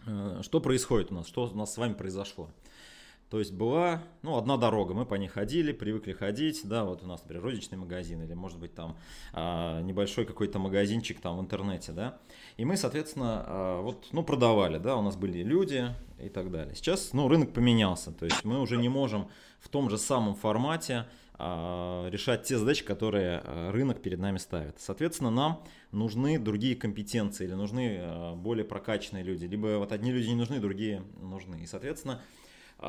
Э, 0.06 0.42
что 0.42 0.60
происходит 0.60 1.12
у 1.12 1.16
нас, 1.16 1.28
что 1.28 1.46
у 1.46 1.56
нас 1.56 1.74
с 1.74 1.78
вами 1.78 1.94
произошло? 1.94 2.50
То 3.32 3.40
есть 3.40 3.54
была, 3.54 4.04
ну, 4.24 4.36
одна 4.36 4.58
дорога, 4.58 4.94
мы 4.94 5.06
по 5.06 5.16
ней 5.16 5.30
ходили, 5.30 5.72
привыкли 5.72 6.12
ходить, 6.12 6.60
да, 6.66 6.84
вот 6.84 7.02
у 7.02 7.08
нас, 7.08 7.22
например, 7.22 7.46
розничный 7.46 7.78
магазин 7.78 8.22
или, 8.22 8.34
может 8.34 8.60
быть, 8.60 8.76
там 8.76 8.98
а, 9.32 9.82
небольшой 9.84 10.26
какой-то 10.26 10.60
магазинчик 10.60 11.22
там 11.22 11.38
в 11.38 11.40
интернете, 11.40 11.94
да, 11.94 12.20
и 12.58 12.66
мы, 12.66 12.76
соответственно, 12.76 13.46
а, 13.48 13.82
вот, 13.82 14.10
ну, 14.12 14.24
продавали, 14.24 14.80
да, 14.80 14.98
у 14.98 15.02
нас 15.02 15.16
были 15.16 15.44
люди 15.44 15.96
и 16.22 16.28
так 16.28 16.52
далее. 16.52 16.76
Сейчас, 16.76 17.14
ну, 17.14 17.30
рынок 17.30 17.54
поменялся, 17.54 18.12
то 18.12 18.26
есть 18.26 18.44
мы 18.44 18.60
уже 18.60 18.76
не 18.76 18.90
можем 18.90 19.30
в 19.62 19.70
том 19.70 19.90
же 19.90 19.98
самом 19.98 20.36
формате 20.36 21.06
решать 22.10 22.44
те 22.44 22.58
задачи, 22.58 22.84
которые 22.84 23.42
а, 23.44 23.72
рынок 23.72 24.02
перед 24.02 24.20
нами 24.20 24.38
ставит. 24.38 24.80
Соответственно, 24.80 25.32
нам 25.32 25.64
нужны 25.92 26.38
другие 26.40 26.76
компетенции 26.76 27.46
или 27.46 27.54
нужны 27.54 27.98
а, 28.00 28.36
более 28.36 28.66
прокачанные 28.66 29.24
люди. 29.24 29.46
Либо 29.46 29.78
вот 29.78 29.92
одни 29.92 30.12
люди 30.12 30.28
не 30.28 30.36
нужны, 30.36 30.60
другие 30.60 31.04
нужны. 31.22 31.64
И, 31.64 31.66
соответственно, 31.66 32.22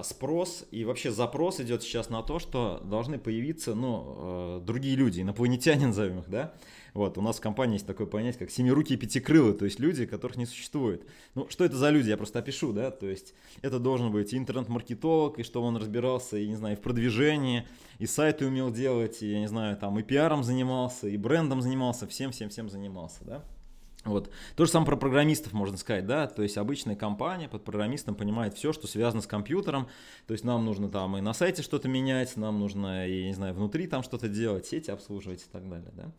спрос 0.02 0.64
и 0.70 0.84
вообще 0.84 1.10
запрос 1.10 1.60
идет 1.60 1.82
сейчас 1.82 2.08
на 2.08 2.22
то, 2.22 2.38
что 2.38 2.80
должны 2.84 3.18
появиться 3.18 3.74
ну, 3.74 4.62
другие 4.64 4.96
люди, 4.96 5.20
инопланетяне 5.20 5.86
назовем 5.88 6.20
их, 6.20 6.28
да, 6.28 6.54
вот, 6.94 7.16
у 7.16 7.22
нас 7.22 7.38
в 7.38 7.40
компании 7.40 7.74
есть 7.74 7.86
такое 7.86 8.06
понятие, 8.06 8.40
как 8.40 8.50
семирукие 8.50 8.98
пятикрылы, 8.98 9.54
то 9.54 9.64
есть 9.64 9.80
люди, 9.80 10.04
которых 10.04 10.36
не 10.36 10.44
существует. 10.44 11.06
Ну, 11.34 11.48
что 11.48 11.64
это 11.64 11.76
за 11.76 11.88
люди, 11.88 12.10
я 12.10 12.18
просто 12.18 12.38
опишу, 12.38 12.72
да, 12.72 12.90
то 12.90 13.06
есть 13.06 13.34
это 13.62 13.78
должен 13.78 14.12
быть 14.12 14.34
интернет-маркетолог, 14.34 15.38
и 15.38 15.42
чтобы 15.42 15.66
он 15.66 15.76
разбирался, 15.78 16.36
и, 16.36 16.46
не 16.46 16.56
знаю, 16.56 16.76
в 16.76 16.80
продвижении, 16.80 17.66
и 17.98 18.06
сайты 18.06 18.46
умел 18.46 18.70
делать, 18.70 19.22
и, 19.22 19.32
я 19.32 19.40
не 19.40 19.48
знаю, 19.48 19.76
там, 19.78 19.98
и 19.98 20.02
пиаром 20.02 20.44
занимался, 20.44 21.08
и 21.08 21.16
брендом 21.16 21.62
занимался, 21.62 22.06
всем-всем-всем 22.06 22.68
занимался, 22.68 23.24
да. 23.24 23.44
Вот. 24.04 24.30
То 24.56 24.64
же 24.64 24.70
самое 24.70 24.86
про 24.86 24.96
программистов 24.96 25.52
можно 25.52 25.76
сказать, 25.76 26.06
да, 26.06 26.26
то 26.26 26.42
есть 26.42 26.58
обычная 26.58 26.96
компания 26.96 27.48
под 27.48 27.64
программистом 27.64 28.16
понимает 28.16 28.54
все, 28.54 28.72
что 28.72 28.88
связано 28.88 29.22
с 29.22 29.26
компьютером, 29.26 29.88
то 30.26 30.32
есть 30.32 30.44
нам 30.44 30.64
нужно 30.64 30.88
там 30.88 31.16
и 31.16 31.20
на 31.20 31.32
сайте 31.32 31.62
что-то 31.62 31.88
менять, 31.88 32.36
нам 32.36 32.58
нужно, 32.58 33.06
и, 33.06 33.24
не 33.24 33.34
знаю, 33.34 33.54
внутри 33.54 33.86
там 33.86 34.02
что-то 34.02 34.28
делать, 34.28 34.66
сети 34.66 34.90
обслуживать 34.90 35.42
и 35.42 35.50
так 35.52 35.68
далее, 35.68 35.90
да. 35.92 36.12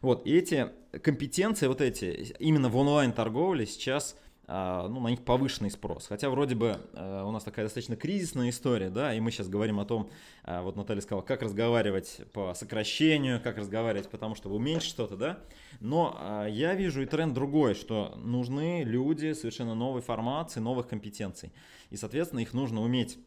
Вот, 0.00 0.26
и 0.26 0.34
эти 0.34 0.70
компетенции, 1.02 1.66
вот 1.66 1.80
эти, 1.80 2.34
именно 2.38 2.68
в 2.68 2.76
онлайн-торговле 2.76 3.66
сейчас 3.66 4.16
ну, 4.50 5.00
на 5.00 5.08
них 5.08 5.22
повышенный 5.22 5.70
спрос. 5.70 6.08
Хотя 6.08 6.28
вроде 6.28 6.56
бы 6.56 6.80
а, 6.94 7.24
у 7.24 7.30
нас 7.30 7.44
такая 7.44 7.66
достаточно 7.66 7.94
кризисная 7.94 8.50
история, 8.50 8.90
да, 8.90 9.14
и 9.14 9.20
мы 9.20 9.30
сейчас 9.30 9.48
говорим 9.48 9.78
о 9.78 9.84
том, 9.84 10.10
а, 10.42 10.62
вот 10.62 10.74
Наталья 10.74 11.00
сказала, 11.00 11.22
как 11.22 11.42
разговаривать 11.42 12.20
по 12.32 12.52
сокращению, 12.54 13.40
как 13.40 13.58
разговаривать 13.58 14.10
потому, 14.10 14.34
чтобы 14.34 14.56
уменьшить 14.56 14.90
что-то, 14.90 15.16
да, 15.16 15.38
но 15.78 16.46
я 16.48 16.74
вижу 16.74 17.02
и 17.02 17.06
тренд 17.06 17.32
другой, 17.32 17.74
что 17.74 18.14
нужны 18.16 18.82
люди 18.82 19.34
совершенно 19.34 19.74
новой 19.74 20.00
формации, 20.00 20.58
новых 20.58 20.88
компетенций, 20.88 21.52
и, 21.90 21.96
соответственно, 21.96 22.40
их 22.40 22.52
нужно 22.52 22.82
уметь, 22.82 23.18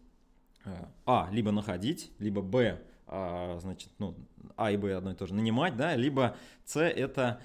а, 1.05 1.29
либо 1.31 1.51
находить, 1.51 2.11
либо, 2.19 2.41
б, 2.41 2.81
а, 3.07 3.59
значит, 3.61 3.89
ну, 3.99 4.15
А 4.55 4.71
и 4.71 4.77
Б 4.77 4.95
одно 4.95 5.11
и 5.11 5.15
то 5.15 5.25
же, 5.25 5.33
нанимать, 5.33 5.75
да, 5.75 5.95
либо 5.95 6.35
С 6.65 6.81
это 6.81 7.41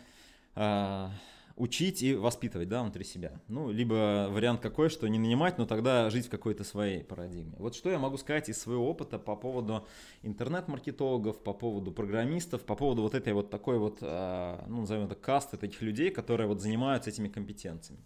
а, 0.55 1.11
учить 1.59 2.03
и 2.03 2.15
воспитывать, 2.15 2.69
да, 2.69 2.83
внутри 2.83 3.05
себя. 3.05 3.41
Ну, 3.49 3.71
либо 3.71 4.29
вариант 4.31 4.61
какой, 4.61 4.89
что 4.89 5.09
не 5.09 5.19
нанимать, 5.19 5.59
но 5.59 5.67
тогда 5.67 6.09
жить 6.11 6.27
в 6.27 6.31
какой-то 6.31 6.65
своей 6.65 7.05
парадигме. 7.05 7.55
Вот 7.59 7.75
что 7.75 7.91
я 7.91 7.99
могу 7.99 8.17
сказать 8.17 8.49
из 8.49 8.61
своего 8.61 8.89
опыта 8.89 9.19
по 9.19 9.37
поводу 9.37 9.87
интернет-маркетологов, 10.23 11.43
по 11.43 11.53
поводу 11.53 11.93
программистов, 11.93 12.63
по 12.63 12.77
поводу 12.77 13.03
вот 13.03 13.15
этой 13.15 13.33
вот 13.33 13.51
такой 13.51 13.79
вот, 13.79 13.99
а, 14.01 14.65
ну, 14.69 14.81
назовем 14.81 15.05
это 15.05 15.15
касты 15.15 15.57
таких 15.57 15.83
людей, 15.83 16.11
которые 16.11 16.47
вот 16.47 16.61
занимаются 16.61 17.11
этими 17.11 17.29
компетенциями. 17.29 18.01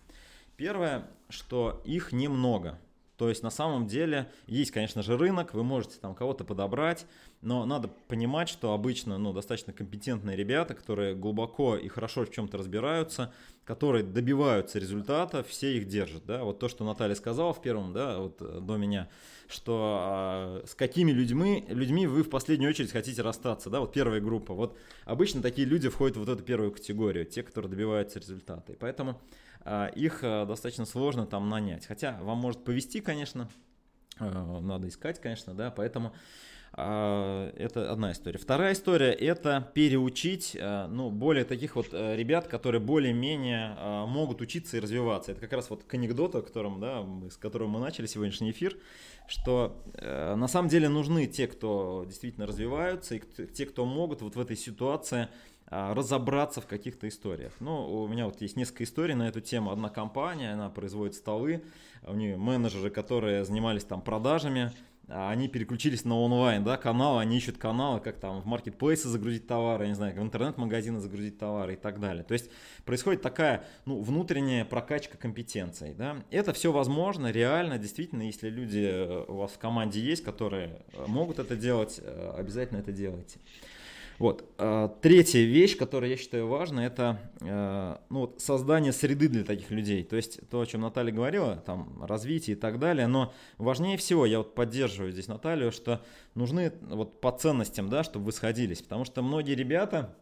Первое, 0.56 1.08
что 1.28 1.82
их 1.84 2.12
немного. 2.12 2.78
То 3.22 3.28
есть 3.28 3.44
на 3.44 3.50
самом 3.50 3.86
деле 3.86 4.32
есть, 4.48 4.72
конечно 4.72 5.00
же, 5.00 5.16
рынок, 5.16 5.54
вы 5.54 5.62
можете 5.62 6.00
там 6.00 6.12
кого-то 6.12 6.42
подобрать, 6.42 7.06
но 7.40 7.64
надо 7.64 7.86
понимать, 7.86 8.48
что 8.48 8.72
обычно 8.72 9.16
ну, 9.16 9.32
достаточно 9.32 9.72
компетентные 9.72 10.36
ребята, 10.36 10.74
которые 10.74 11.14
глубоко 11.14 11.76
и 11.76 11.86
хорошо 11.86 12.24
в 12.24 12.32
чем-то 12.32 12.58
разбираются, 12.58 13.32
которые 13.64 14.02
добиваются 14.02 14.80
результата, 14.80 15.44
все 15.44 15.76
их 15.76 15.86
держат. 15.86 16.26
Да? 16.26 16.42
Вот 16.42 16.58
то, 16.58 16.68
что 16.68 16.84
Наталья 16.84 17.14
сказала 17.14 17.52
в 17.52 17.62
первом, 17.62 17.92
да, 17.92 18.18
вот 18.18 18.42
э, 18.42 18.58
до 18.60 18.76
меня, 18.76 19.08
что 19.46 19.98
а, 20.02 20.64
с 20.66 20.74
какими 20.74 21.12
людьми, 21.12 21.64
людьми 21.68 22.08
вы 22.08 22.24
в 22.24 22.28
последнюю 22.28 22.70
очередь 22.70 22.90
хотите 22.90 23.22
расстаться. 23.22 23.70
Да? 23.70 23.78
Вот 23.78 23.92
первая 23.92 24.20
группа. 24.20 24.52
Вот 24.52 24.76
обычно 25.04 25.42
такие 25.42 25.64
люди 25.64 25.88
входят 25.88 26.16
в 26.16 26.20
вот 26.20 26.28
эту 26.28 26.42
первую 26.42 26.72
категорию, 26.72 27.24
те, 27.24 27.44
которые 27.44 27.70
добиваются 27.70 28.18
результата. 28.18 28.72
И 28.72 28.74
поэтому 28.74 29.20
их 29.64 30.20
а, 30.22 30.46
достаточно 30.46 30.86
сложно 30.86 31.26
там 31.26 31.48
нанять. 31.48 31.86
Хотя 31.86 32.18
вам 32.22 32.38
может 32.38 32.64
повести, 32.64 33.00
конечно, 33.00 33.48
а, 34.18 34.60
надо 34.60 34.88
искать, 34.88 35.20
конечно, 35.20 35.54
да, 35.54 35.70
поэтому 35.70 36.12
а, 36.74 37.52
это 37.56 37.92
одна 37.92 38.12
история. 38.12 38.38
Вторая 38.38 38.72
история– 38.72 39.12
это 39.12 39.70
переучить 39.74 40.56
а, 40.58 40.88
ну, 40.88 41.10
более 41.10 41.44
таких 41.44 41.76
вот 41.76 41.88
э, 41.92 42.16
ребят, 42.16 42.48
которые 42.48 42.80
более-менее 42.80 43.76
а, 43.76 44.06
могут 44.06 44.40
учиться 44.40 44.78
и 44.78 44.80
развиваться. 44.80 45.32
Это 45.32 45.40
как 45.42 45.52
раз 45.52 45.68
вот 45.68 45.84
к 45.84 45.94
анекдоту, 45.94 46.38
о 46.38 46.42
котором, 46.42 46.80
да, 46.80 47.04
с 47.30 47.36
которого 47.36 47.68
мы 47.68 47.78
начали 47.78 48.06
сегодняшний 48.06 48.52
эфир, 48.52 48.78
что 49.28 49.82
э, 49.94 50.34
на 50.34 50.48
самом 50.48 50.70
деле 50.70 50.88
нужны 50.88 51.26
те, 51.26 51.46
кто 51.46 52.04
действительно 52.06 52.46
развиваются, 52.46 53.16
и 53.16 53.20
те, 53.52 53.66
кто 53.66 53.84
могут 53.84 54.22
вот 54.22 54.36
в 54.36 54.40
этой 54.40 54.56
ситуации 54.56 55.28
разобраться 55.72 56.60
в 56.60 56.66
каких-то 56.66 57.08
историях. 57.08 57.52
Ну, 57.60 58.02
у 58.02 58.08
меня 58.08 58.26
вот 58.26 58.40
есть 58.42 58.56
несколько 58.56 58.84
историй 58.84 59.14
на 59.14 59.28
эту 59.28 59.40
тему. 59.40 59.70
Одна 59.70 59.88
компания, 59.88 60.52
она 60.52 60.68
производит 60.68 61.14
столы, 61.14 61.64
у 62.06 62.14
нее 62.14 62.36
менеджеры, 62.36 62.90
которые 62.90 63.44
занимались 63.44 63.84
там 63.84 64.02
продажами, 64.02 64.72
а 65.08 65.30
они 65.30 65.48
переключились 65.48 66.04
на 66.04 66.18
онлайн, 66.18 66.62
да, 66.64 66.76
каналы, 66.76 67.20
они 67.20 67.36
ищут 67.36 67.58
каналы, 67.58 68.00
как 68.00 68.18
там 68.18 68.40
в 68.40 68.46
маркетплейсы 68.46 69.08
загрузить 69.08 69.46
товары, 69.46 69.84
я 69.84 69.88
не 69.90 69.94
знаю, 69.94 70.14
в 70.14 70.22
интернет-магазины 70.22 71.00
загрузить 71.00 71.38
товары 71.38 71.74
и 71.74 71.76
так 71.76 72.00
далее. 72.00 72.24
То 72.24 72.34
есть 72.34 72.50
происходит 72.84 73.20
такая, 73.20 73.64
ну, 73.84 74.00
внутренняя 74.00 74.64
прокачка 74.64 75.18
компетенций, 75.18 75.94
да. 75.94 76.16
Это 76.30 76.52
все 76.52 76.72
возможно, 76.72 77.30
реально, 77.30 77.78
действительно, 77.78 78.22
если 78.22 78.48
люди 78.48 78.88
э, 78.90 79.24
у 79.28 79.36
вас 79.36 79.52
в 79.52 79.58
команде 79.58 80.00
есть, 80.00 80.24
которые 80.24 80.82
э, 80.92 81.04
могут 81.06 81.38
это 81.38 81.56
делать, 81.56 82.00
э, 82.02 82.34
обязательно 82.38 82.78
это 82.78 82.92
делайте. 82.92 83.38
Вот. 84.18 84.44
А, 84.58 84.88
третья 85.00 85.40
вещь, 85.40 85.76
которая 85.76 86.10
я 86.10 86.16
считаю 86.16 86.46
важной, 86.46 86.86
это 86.86 87.18
э, 87.40 87.96
ну, 88.08 88.20
вот 88.20 88.40
создание 88.40 88.92
среды 88.92 89.28
для 89.28 89.44
таких 89.44 89.70
людей. 89.70 90.04
То 90.04 90.16
есть 90.16 90.40
то, 90.48 90.60
о 90.60 90.66
чем 90.66 90.82
Наталья 90.82 91.12
говорила, 91.12 91.56
там 91.56 92.02
развитие 92.04 92.56
и 92.56 92.58
так 92.58 92.78
далее. 92.78 93.06
Но 93.06 93.32
важнее 93.58 93.96
всего, 93.96 94.26
я 94.26 94.38
вот 94.38 94.54
поддерживаю 94.54 95.12
здесь 95.12 95.28
Наталью, 95.28 95.72
что 95.72 96.00
нужны 96.34 96.72
вот 96.82 97.20
по 97.20 97.30
ценностям, 97.32 97.88
да, 97.88 98.04
чтобы 98.04 98.26
вы 98.26 98.32
сходились. 98.32 98.82
Потому 98.82 99.04
что 99.04 99.22
многие 99.22 99.54
ребята, 99.54 100.14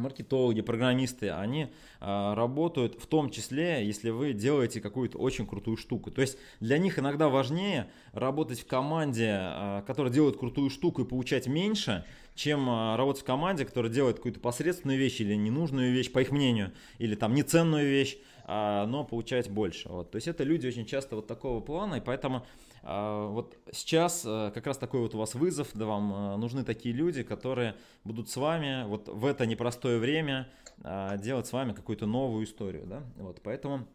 маркетологи, 0.00 0.60
программисты, 0.60 1.30
они 1.30 1.68
а, 2.00 2.34
работают 2.34 3.00
в 3.00 3.06
том 3.06 3.30
числе, 3.30 3.86
если 3.86 4.10
вы 4.10 4.32
делаете 4.32 4.80
какую-то 4.80 5.18
очень 5.18 5.46
крутую 5.46 5.76
штуку. 5.76 6.10
То 6.10 6.20
есть 6.20 6.38
для 6.60 6.78
них 6.78 6.98
иногда 6.98 7.28
важнее 7.28 7.90
работать 8.12 8.60
в 8.60 8.66
команде, 8.66 9.30
а, 9.30 9.82
которая 9.82 10.12
делает 10.12 10.36
крутую 10.36 10.70
штуку 10.70 11.02
и 11.02 11.04
получать 11.04 11.46
меньше, 11.46 12.04
чем 12.34 12.68
а, 12.68 12.96
работать 12.96 13.22
в 13.22 13.26
команде, 13.26 13.64
которая 13.64 13.92
делает 13.92 14.16
какую-то 14.16 14.40
посредственную 14.40 14.98
вещь 14.98 15.20
или 15.20 15.34
ненужную 15.34 15.92
вещь, 15.92 16.10
по 16.10 16.20
их 16.20 16.30
мнению, 16.30 16.72
или 16.98 17.14
там 17.14 17.34
неценную 17.34 17.88
вещь, 17.88 18.16
а, 18.44 18.86
но 18.86 19.04
получать 19.04 19.48
больше. 19.48 19.88
Вот. 19.88 20.10
То 20.10 20.16
есть 20.16 20.26
это 20.26 20.42
люди 20.42 20.66
очень 20.66 20.86
часто 20.86 21.16
вот 21.16 21.26
такого 21.26 21.60
плана, 21.60 21.96
и 21.96 22.00
поэтому 22.00 22.38
а, 22.38 22.42
вот 22.82 23.56
сейчас 23.72 24.22
а, 24.26 24.50
как 24.50 24.66
раз 24.66 24.78
такой 24.78 25.00
вот 25.00 25.14
у 25.14 25.18
вас 25.18 25.34
вызов, 25.34 25.68
да 25.74 25.86
вам 25.86 26.12
а, 26.12 26.36
нужны 26.36 26.64
такие 26.64 26.94
люди, 26.94 27.22
которые 27.22 27.76
будут 28.04 28.30
с 28.30 28.36
вами 28.36 28.86
вот 28.86 29.08
в 29.08 29.26
это 29.26 29.46
непростое 29.46 29.98
время 29.98 30.48
а, 30.82 31.16
делать 31.16 31.46
с 31.46 31.52
вами 31.52 31.72
какую-то 31.72 32.06
новую 32.06 32.44
историю, 32.44 32.86
да, 32.86 33.02
вот, 33.16 33.40
поэтому 33.42 33.86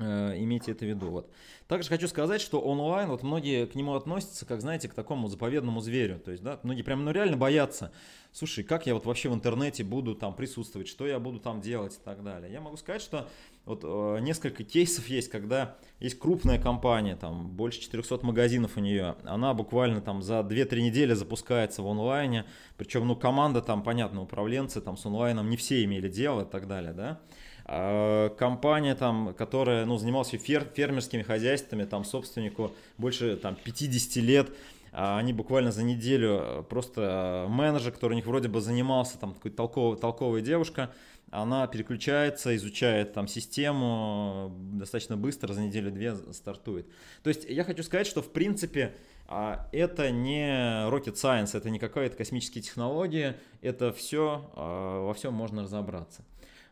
Э, 0.00 0.34
имейте 0.36 0.72
это 0.72 0.84
в 0.84 0.88
виду. 0.88 1.08
Вот. 1.08 1.30
Также 1.68 1.88
хочу 1.88 2.08
сказать, 2.08 2.40
что 2.40 2.60
онлайн, 2.60 3.08
вот 3.08 3.22
многие 3.22 3.66
к 3.66 3.76
нему 3.76 3.94
относятся, 3.94 4.44
как 4.44 4.60
знаете, 4.60 4.88
к 4.88 4.94
такому 4.94 5.28
заповедному 5.28 5.80
зверю. 5.80 6.18
То 6.18 6.32
есть, 6.32 6.42
да, 6.42 6.58
многие 6.64 6.82
прям 6.82 7.04
ну, 7.04 7.12
реально 7.12 7.36
боятся. 7.36 7.92
Слушай, 8.32 8.64
как 8.64 8.86
я 8.86 8.94
вот 8.94 9.06
вообще 9.06 9.28
в 9.28 9.34
интернете 9.34 9.84
буду 9.84 10.16
там 10.16 10.34
присутствовать, 10.34 10.88
что 10.88 11.06
я 11.06 11.20
буду 11.20 11.38
там 11.38 11.60
делать 11.60 11.94
и 11.94 12.04
так 12.04 12.24
далее. 12.24 12.52
Я 12.52 12.60
могу 12.60 12.76
сказать, 12.76 13.02
что 13.02 13.28
вот 13.64 13.80
э, 13.82 14.18
несколько 14.20 14.62
кейсов 14.62 15.08
есть, 15.08 15.30
когда 15.30 15.76
есть 15.98 16.18
крупная 16.18 16.58
компания, 16.58 17.16
там 17.16 17.48
больше 17.48 17.80
400 17.80 18.24
магазинов 18.24 18.76
у 18.76 18.80
нее, 18.80 19.16
она 19.24 19.54
буквально 19.54 20.00
там 20.00 20.22
за 20.22 20.40
2-3 20.40 20.80
недели 20.82 21.14
запускается 21.14 21.82
в 21.82 21.86
онлайне, 21.86 22.44
причем, 22.76 23.06
ну, 23.06 23.16
команда 23.16 23.62
там, 23.62 23.82
понятно, 23.82 24.20
управленцы 24.20 24.80
там 24.80 24.96
с 24.96 25.06
онлайном 25.06 25.48
не 25.48 25.56
все 25.56 25.82
имели 25.84 26.08
дело 26.08 26.42
и 26.42 26.50
так 26.50 26.68
далее, 26.68 26.92
да. 26.92 27.20
А, 27.66 28.28
компания, 28.30 28.94
там, 28.94 29.32
которая 29.32 29.86
ну, 29.86 29.96
занималась 29.96 30.28
фер, 30.28 30.68
фермерскими 30.74 31.22
хозяйствами, 31.22 31.84
там 31.84 32.04
собственнику 32.04 32.72
больше 32.98 33.36
там, 33.36 33.56
50 33.56 34.16
лет, 34.16 34.50
они 34.94 35.32
буквально 35.32 35.72
за 35.72 35.82
неделю 35.82 36.38
э, 36.40 36.62
просто 36.62 37.46
э, 37.46 37.48
менеджер, 37.48 37.90
который 37.90 38.12
у 38.12 38.16
них 38.16 38.26
вроде 38.26 38.48
бы 38.48 38.60
занимался, 38.60 39.18
там 39.18 39.34
такой 39.34 39.50
толковая, 39.50 39.98
толковая 39.98 40.40
девушка, 40.40 40.92
она 41.30 41.66
переключается, 41.66 42.54
изучает 42.54 43.12
там 43.12 43.26
систему, 43.26 44.52
э, 44.56 44.78
достаточно 44.78 45.16
быстро, 45.16 45.52
за 45.52 45.62
неделю-две 45.62 46.14
стартует. 46.32 46.86
То 47.24 47.28
есть 47.28 47.44
я 47.44 47.64
хочу 47.64 47.82
сказать, 47.82 48.06
что 48.06 48.22
в 48.22 48.30
принципе 48.30 48.94
а, 49.26 49.68
это 49.72 50.12
не 50.12 50.48
rocket 50.88 51.14
science, 51.14 51.56
это 51.56 51.70
не 51.70 51.80
какая-то 51.80 52.16
космические 52.16 52.62
технологии, 52.62 53.34
это 53.62 53.92
все, 53.92 54.48
во 54.54 55.12
всем 55.14 55.34
можно 55.34 55.62
разобраться. 55.64 56.24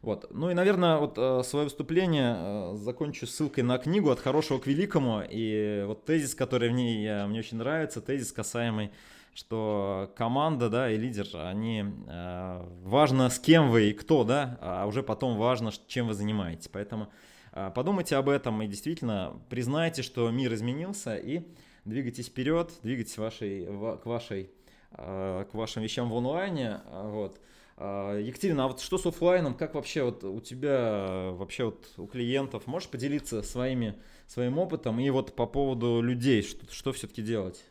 Вот. 0.03 0.27
Ну 0.31 0.51
и, 0.51 0.55
наверное, 0.55 0.99
вот 0.99 1.15
э, 1.17 1.43
свое 1.45 1.65
выступление 1.65 2.37
э, 2.37 2.77
закончу 2.77 3.27
ссылкой 3.27 3.65
на 3.65 3.79
книгу 3.79 4.11
«От 4.11 4.21
хорошего 4.21 4.59
к 4.59 4.67
великому». 4.67 5.23
И 5.29 5.85
вот 5.87 6.05
тезис, 6.05 6.35
который 6.35 6.69
в 6.69 6.73
ней 6.73 7.25
мне 7.27 7.39
очень 7.39 7.57
нравится, 7.57 8.01
тезис, 8.01 8.33
касаемый 8.33 8.91
что 9.35 10.13
команда, 10.17 10.69
да, 10.69 10.91
и 10.91 10.97
лидер, 10.97 11.27
они 11.35 11.85
э, 12.07 12.67
важно 12.85 13.31
с 13.31 13.39
кем 13.39 13.71
вы 13.71 13.91
и 13.91 13.93
кто, 13.95 14.25
да, 14.25 14.59
а 14.61 14.87
уже 14.87 15.03
потом 15.03 15.39
важно, 15.39 15.73
чем 15.87 16.09
вы 16.09 16.15
занимаетесь. 16.15 16.69
Поэтому 16.69 17.09
э, 17.53 17.71
подумайте 17.75 18.17
об 18.17 18.29
этом 18.29 18.61
и 18.63 18.67
действительно 18.67 19.41
признайте, 19.49 20.03
что 20.03 20.31
мир 20.31 20.53
изменился 20.53 21.17
и 21.17 21.47
двигайтесь 21.85 22.27
вперед, 22.27 22.73
двигайтесь 22.83 23.17
вашей, 23.17 23.67
в, 23.67 23.97
к 23.97 24.07
вашей, 24.07 24.51
э, 24.93 25.47
к 25.51 25.55
вашим 25.55 25.83
вещам 25.83 26.11
в 26.11 26.17
онлайне, 26.17 26.81
вот. 26.91 27.41
А, 27.85 28.17
Екатерина, 28.17 28.65
а 28.65 28.69
вот 28.69 28.81
что 28.81 28.97
с 28.97 29.07
офлайном? 29.07 29.55
Как 29.57 29.75
вообще 29.75 30.05
вот 30.05 30.23
у 30.23 30.41
тебя, 30.41 31.31
вообще 31.33 31.65
вот 31.65 31.85
у 31.97 32.07
клиентов, 32.07 32.69
можешь 32.69 32.89
поделиться 32.89 33.43
своими, 33.43 34.01
своим 34.29 34.59
опытом 34.59 35.01
и 35.01 35.11
вот 35.11 35.35
по 35.35 35.47
поводу 35.47 36.01
людей, 36.01 36.43
что, 36.43 36.65
что 36.73 36.93
все-таки 36.93 37.23
делать? 37.23 37.65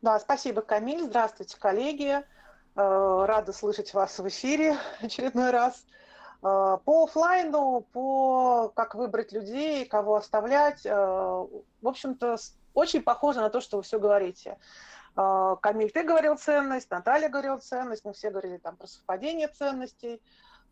Да, 0.00 0.18
спасибо, 0.18 0.62
Камиль. 0.62 1.02
Здравствуйте, 1.02 1.58
коллеги. 1.58 2.22
Э, 2.74 3.24
рада 3.26 3.52
слышать 3.52 3.92
вас 3.92 4.18
в 4.18 4.26
эфире 4.28 4.78
очередной 5.02 5.50
раз. 5.50 5.84
Э, 6.42 6.78
по 6.82 7.04
офлайну, 7.04 7.86
по 7.92 8.72
как 8.74 8.94
выбрать 8.94 9.30
людей, 9.30 9.84
кого 9.84 10.16
оставлять, 10.16 10.86
э, 10.86 10.90
в 10.90 11.86
общем-то, 11.86 12.36
очень 12.72 13.02
похоже 13.02 13.40
на 13.40 13.50
то, 13.50 13.60
что 13.60 13.76
вы 13.76 13.82
все 13.82 13.98
говорите. 13.98 14.56
Камиль, 15.16 15.90
ты 15.90 16.02
говорил 16.02 16.36
ценность, 16.36 16.90
Наталья 16.90 17.28
говорила 17.28 17.56
ценность, 17.58 18.04
мы 18.04 18.12
все 18.12 18.30
говорили 18.30 18.58
там 18.58 18.76
про 18.76 18.86
совпадение 18.86 19.48
ценностей. 19.48 20.22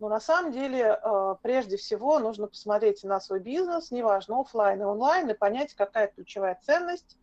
Но 0.01 0.09
на 0.09 0.21
самом 0.21 0.53
деле, 0.53 1.01
прежде 1.43 1.77
всего, 1.77 2.19
нужно 2.19 2.49
посмотреть 2.49 3.05
на 3.05 3.21
свой 3.21 3.41
бизнес, 3.41 3.91
неважно, 3.91 4.41
офлайн 4.41 4.83
и 4.83 4.85
онлайн, 4.85 5.31
и 5.31 5.35
понять, 5.35 5.75
какая 5.75 6.09
ключевая 6.09 6.59
ценность 6.63 7.17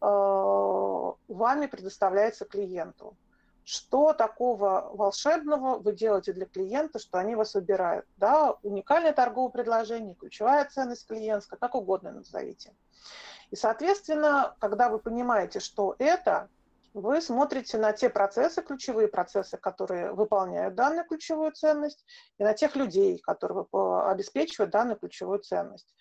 Э, 0.00 1.12
вами 1.28 1.66
предоставляется 1.66 2.44
клиенту. 2.44 3.16
Что 3.64 4.12
такого 4.12 4.90
волшебного 4.92 5.78
вы 5.78 5.92
делаете 5.92 6.32
для 6.32 6.46
клиента, 6.46 6.98
что 6.98 7.18
они 7.18 7.34
вас 7.34 7.54
выбирают? 7.54 8.06
Да, 8.16 8.56
уникальное 8.62 9.12
торговое 9.12 9.50
предложение, 9.50 10.14
ключевая 10.14 10.64
ценность 10.66 11.06
клиентская, 11.06 11.58
как 11.58 11.74
угодно 11.74 12.12
назовите. 12.12 12.74
И, 13.50 13.56
соответственно, 13.56 14.54
когда 14.60 14.88
вы 14.88 14.98
понимаете, 14.98 15.58
что 15.58 15.96
это, 15.98 16.48
вы 16.96 17.20
смотрите 17.20 17.76
на 17.76 17.92
те 17.92 18.08
процессы, 18.08 18.62
ключевые 18.62 19.08
процессы, 19.08 19.58
которые 19.58 20.12
выполняют 20.12 20.74
данную 20.74 21.06
ключевую 21.06 21.52
ценность, 21.52 22.06
и 22.38 22.42
на 22.42 22.54
тех 22.54 22.74
людей, 22.74 23.18
которые 23.18 23.66
обеспечивают 24.10 24.72
данную 24.72 24.98
ключевую 24.98 25.40
ценность. 25.40 25.94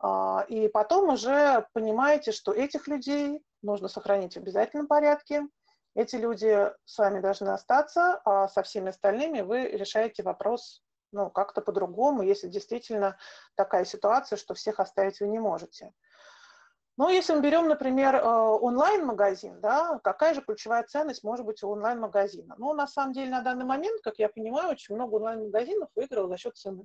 А, 0.00 0.44
и 0.48 0.66
потом 0.66 1.10
уже 1.10 1.66
понимаете, 1.72 2.32
что 2.32 2.52
этих 2.52 2.88
людей 2.88 3.44
нужно 3.62 3.86
сохранить 3.86 4.34
в 4.34 4.38
обязательном 4.38 4.88
порядке. 4.88 5.46
Эти 5.94 6.16
люди 6.16 6.68
с 6.84 6.98
вами 6.98 7.20
должны 7.20 7.50
остаться, 7.50 8.20
а 8.24 8.48
со 8.48 8.64
всеми 8.64 8.88
остальными 8.88 9.42
вы 9.42 9.68
решаете 9.68 10.24
вопрос 10.24 10.82
ну, 11.12 11.30
как-то 11.30 11.60
по-другому, 11.60 12.22
если 12.22 12.48
действительно 12.48 13.16
такая 13.54 13.84
ситуация, 13.84 14.36
что 14.36 14.54
всех 14.54 14.80
оставить 14.80 15.20
вы 15.20 15.28
не 15.28 15.38
можете. 15.38 15.92
Ну, 17.00 17.08
если 17.08 17.32
мы 17.32 17.40
берем, 17.40 17.66
например, 17.66 18.16
э, 18.16 18.20
онлайн-магазин, 18.20 19.58
да, 19.62 19.98
какая 20.04 20.34
же 20.34 20.42
ключевая 20.42 20.82
ценность 20.82 21.24
может 21.24 21.46
быть 21.46 21.62
у 21.62 21.70
онлайн-магазина? 21.70 22.56
Ну, 22.58 22.74
на 22.74 22.86
самом 22.86 23.14
деле, 23.14 23.30
на 23.30 23.40
данный 23.40 23.64
момент, 23.64 24.02
как 24.02 24.18
я 24.18 24.28
понимаю, 24.28 24.72
очень 24.72 24.94
много 24.94 25.14
онлайн-магазинов 25.14 25.88
выиграло 25.96 26.28
за 26.28 26.36
счет 26.36 26.58
цены. 26.58 26.82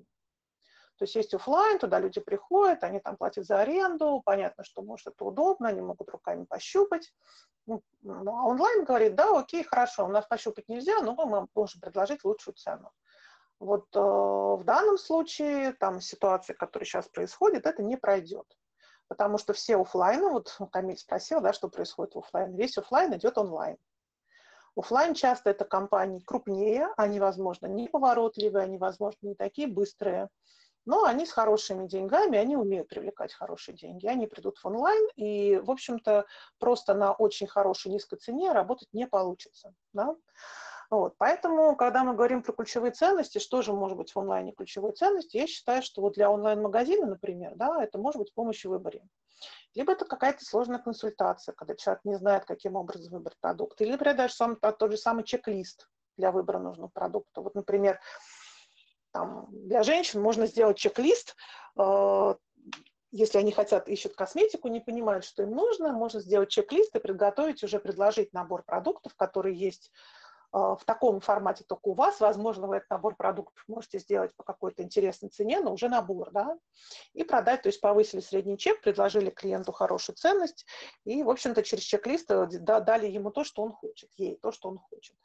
То 0.98 1.04
есть 1.04 1.16
есть 1.16 1.34
офлайн, 1.34 1.80
туда 1.80 2.00
люди 2.00 2.22
приходят, 2.22 2.86
они 2.86 3.02
там 3.02 3.18
платят 3.18 3.46
за 3.46 3.60
аренду, 3.60 4.22
понятно, 4.24 4.64
что 4.64 4.82
может 4.82 5.08
это 5.08 5.26
удобно, 5.26 5.68
они 5.68 5.82
могут 5.82 6.10
руками 6.10 6.46
пощупать. 6.46 7.12
Ну, 7.66 7.82
ну, 8.02 8.38
а 8.38 8.44
онлайн 8.46 8.86
говорит, 8.86 9.16
да, 9.16 9.38
окей, 9.38 9.64
хорошо, 9.64 10.06
у 10.06 10.08
нас 10.08 10.26
пощупать 10.26 10.70
нельзя, 10.70 11.02
но 11.02 11.14
мы 11.14 11.46
можем 11.54 11.82
предложить 11.82 12.24
лучшую 12.24 12.54
цену. 12.54 12.94
Вот 13.60 13.94
э, 13.94 14.00
в 14.00 14.64
данном 14.64 14.98
случае, 14.98 15.74
там 15.74 16.00
ситуация, 16.00 16.54
которая 16.54 16.86
сейчас 16.86 17.10
происходит, 17.10 17.66
это 17.66 17.84
не 17.84 17.98
пройдет. 17.98 18.46
Потому 19.08 19.38
что 19.38 19.54
все 19.54 19.78
офлайны, 19.78 20.30
вот 20.30 20.58
Камиль 20.72 20.98
спросил, 20.98 21.42
да, 21.42 21.54
что 21.54 21.70
происходит 21.70 22.16
в 22.16 22.20
офлайн, 22.20 22.56
весь 22.56 22.78
офлайн 22.78 23.14
идет 23.16 23.38
онлайн. 23.38 23.78
Офлайн 24.76 25.14
часто 25.14 25.52
это 25.52 25.64
компании 25.64 26.20
крупнее, 26.20 26.90
они, 26.98 27.20
возможно, 27.20 27.68
не 27.68 27.88
поворотливые, 27.88 28.64
они, 28.64 28.78
возможно, 28.78 29.28
не 29.28 29.36
такие 29.36 29.68
быстрые. 29.68 30.30
Но 30.86 31.06
они 31.06 31.26
с 31.26 31.32
хорошими 31.32 31.88
деньгами, 31.88 32.38
они 32.38 32.56
умеют 32.56 32.90
привлекать 32.90 33.34
хорошие 33.34 33.76
деньги. 33.76 34.06
Они 34.06 34.28
придут 34.28 34.58
в 34.60 34.66
онлайн, 34.66 35.08
и, 35.16 35.58
в 35.58 35.72
общем-то, 35.72 36.26
просто 36.60 36.94
на 36.94 37.12
очень 37.14 37.48
хорошей 37.48 37.92
низкой 37.92 38.18
цене 38.18 38.52
работать 38.52 38.90
не 38.94 39.08
получится. 39.08 39.74
Да? 39.94 40.16
Вот. 40.90 41.16
Поэтому, 41.18 41.76
когда 41.76 42.04
мы 42.04 42.14
говорим 42.14 42.44
про 42.44 42.54
ключевые 42.54 42.92
ценности, 42.92 43.40
что 43.40 43.62
же 43.62 43.74
может 43.74 43.98
быть 43.98 44.14
в 44.14 44.20
онлайне 44.20 44.52
ключевой 44.52 44.94
ценности, 44.94 45.38
я 45.38 45.48
считаю, 45.48 45.82
что 45.82 46.02
вот 46.02 46.14
для 46.14 46.30
онлайн-магазина, 46.30 47.08
например, 47.08 47.54
да, 47.56 47.84
это 47.84 47.98
может 47.98 48.20
быть 48.20 48.34
помощь 48.34 48.64
в 48.66 48.70
выборе. 48.70 49.04
Либо 49.74 49.92
это 49.92 50.06
какая-то 50.06 50.46
сложная 50.46 50.80
консультация, 50.80 51.54
когда 51.54 51.76
человек 51.76 52.06
не 52.06 52.16
знает, 52.16 52.46
каким 52.46 52.76
образом 52.76 53.14
выбрать 53.14 53.38
продукт. 53.40 53.80
Или, 53.82 53.92
например, 53.92 54.16
даже 54.16 54.34
сам, 54.34 54.56
тот 54.56 54.92
же 54.92 54.98
самый 54.98 55.24
чек-лист 55.24 55.90
для 56.18 56.32
выбора 56.32 56.60
нужного 56.60 56.88
продукта. 56.88 57.42
Вот, 57.42 57.56
например, 57.56 58.00
там, 59.12 59.48
для 59.50 59.84
женщин 59.84 60.22
можно 60.22 60.46
сделать 60.46 60.78
чек-лист, 60.78 61.36
э, 61.78 62.36
если 63.12 63.38
они 63.38 63.52
хотят, 63.52 63.88
ищут 63.88 64.16
косметику, 64.16 64.68
не 64.68 64.82
понимают, 64.82 65.24
что 65.24 65.44
им 65.44 65.52
нужно, 65.52 65.94
можно 65.94 66.20
сделать 66.20 66.50
чек-лист 66.50 66.96
и 66.96 67.00
приготовить, 67.00 67.64
уже 67.64 67.80
предложить 67.80 68.34
набор 68.34 68.64
продуктов, 68.64 69.16
которые 69.16 69.58
есть 69.58 69.90
а, 69.90 70.16
в 70.56 70.86
таком 70.86 71.20
формате 71.20 71.66
только 71.68 71.90
у 71.90 71.94
вас. 71.94 72.22
Возможно, 72.22 72.68
вы 72.68 72.78
этот 72.78 72.90
набор 72.90 73.16
продуктов 73.16 73.62
можете 73.68 74.00
сделать 74.00 74.34
по 74.38 74.44
какой-то 74.44 74.84
интересной 74.84 75.28
цене, 75.28 75.60
но 75.60 75.74
уже 75.74 75.90
набор, 75.90 76.32
да, 76.32 76.58
и 77.14 77.26
продать. 77.26 77.64
То 77.64 77.68
есть 77.68 77.82
повысили 77.82 78.22
средний 78.22 78.58
чек, 78.58 78.82
предложили 78.82 79.30
клиенту 79.30 79.74
хорошую 79.74 80.16
ценность 80.16 80.66
и, 81.04 81.24
в 81.24 81.30
общем-то, 81.30 81.62
через 81.62 81.84
чек-лист 81.84 82.32
э, 82.32 82.48
дали 82.48 83.08
ему 83.08 83.32
то, 83.32 83.44
что 83.44 83.64
он 83.64 83.74
хочет, 83.74 84.10
ей 84.16 84.38
то, 84.38 84.54
что 84.54 84.70
он 84.70 84.78
хочет. 84.78 85.18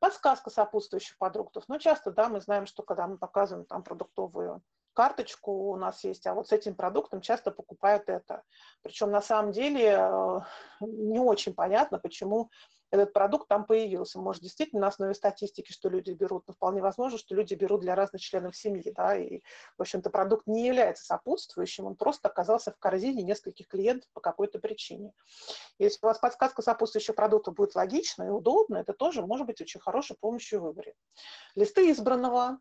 Подсказка 0.00 0.48
сопутствующих 0.48 1.18
продуктов. 1.18 1.64
Но 1.68 1.76
часто, 1.76 2.10
да, 2.10 2.30
мы 2.30 2.40
знаем, 2.40 2.64
что 2.64 2.82
когда 2.82 3.06
мы 3.06 3.18
показываем 3.18 3.66
там 3.66 3.82
продуктовую 3.82 4.62
карточку 4.94 5.52
у 5.70 5.76
нас 5.76 6.02
есть, 6.02 6.26
а 6.26 6.34
вот 6.34 6.48
с 6.48 6.52
этим 6.52 6.74
продуктом 6.74 7.20
часто 7.20 7.50
покупают 7.50 8.08
это. 8.08 8.42
Причем 8.82 9.10
на 9.10 9.20
самом 9.20 9.52
деле 9.52 9.98
э, 10.00 10.40
не 10.80 11.20
очень 11.20 11.54
понятно, 11.54 11.98
почему 11.98 12.50
этот 12.90 13.12
продукт 13.12 13.48
там 13.48 13.66
появился. 13.66 14.18
Может, 14.18 14.42
действительно, 14.42 14.82
на 14.82 14.86
основе 14.88 15.14
статистики, 15.14 15.72
что 15.72 15.88
люди 15.88 16.12
берут, 16.12 16.44
но 16.46 16.54
вполне 16.54 16.80
возможно, 16.80 17.18
что 17.18 17.34
люди 17.34 17.54
берут 17.54 17.80
для 17.80 17.94
разных 17.94 18.22
членов 18.22 18.56
семьи, 18.56 18.92
да, 18.96 19.16
и, 19.16 19.40
в 19.76 19.82
общем-то, 19.82 20.10
продукт 20.10 20.46
не 20.46 20.66
является 20.66 21.04
сопутствующим, 21.04 21.86
он 21.86 21.96
просто 21.96 22.28
оказался 22.28 22.72
в 22.72 22.78
корзине 22.78 23.22
нескольких 23.22 23.68
клиентов 23.68 24.08
по 24.12 24.20
какой-то 24.20 24.58
причине. 24.58 25.12
Если 25.78 25.98
у 26.02 26.06
вас 26.06 26.18
подсказка 26.18 26.62
сопутствующего 26.62 27.14
продукта 27.14 27.50
будет 27.50 27.74
логична 27.74 28.24
и 28.24 28.30
удобна, 28.30 28.78
это 28.78 28.92
тоже 28.92 29.22
может 29.22 29.46
быть 29.46 29.60
очень 29.60 29.80
хорошей 29.80 30.16
помощью 30.18 30.60
в 30.60 30.64
выборе. 30.64 30.94
Листы 31.54 31.90
избранного, 31.90 32.58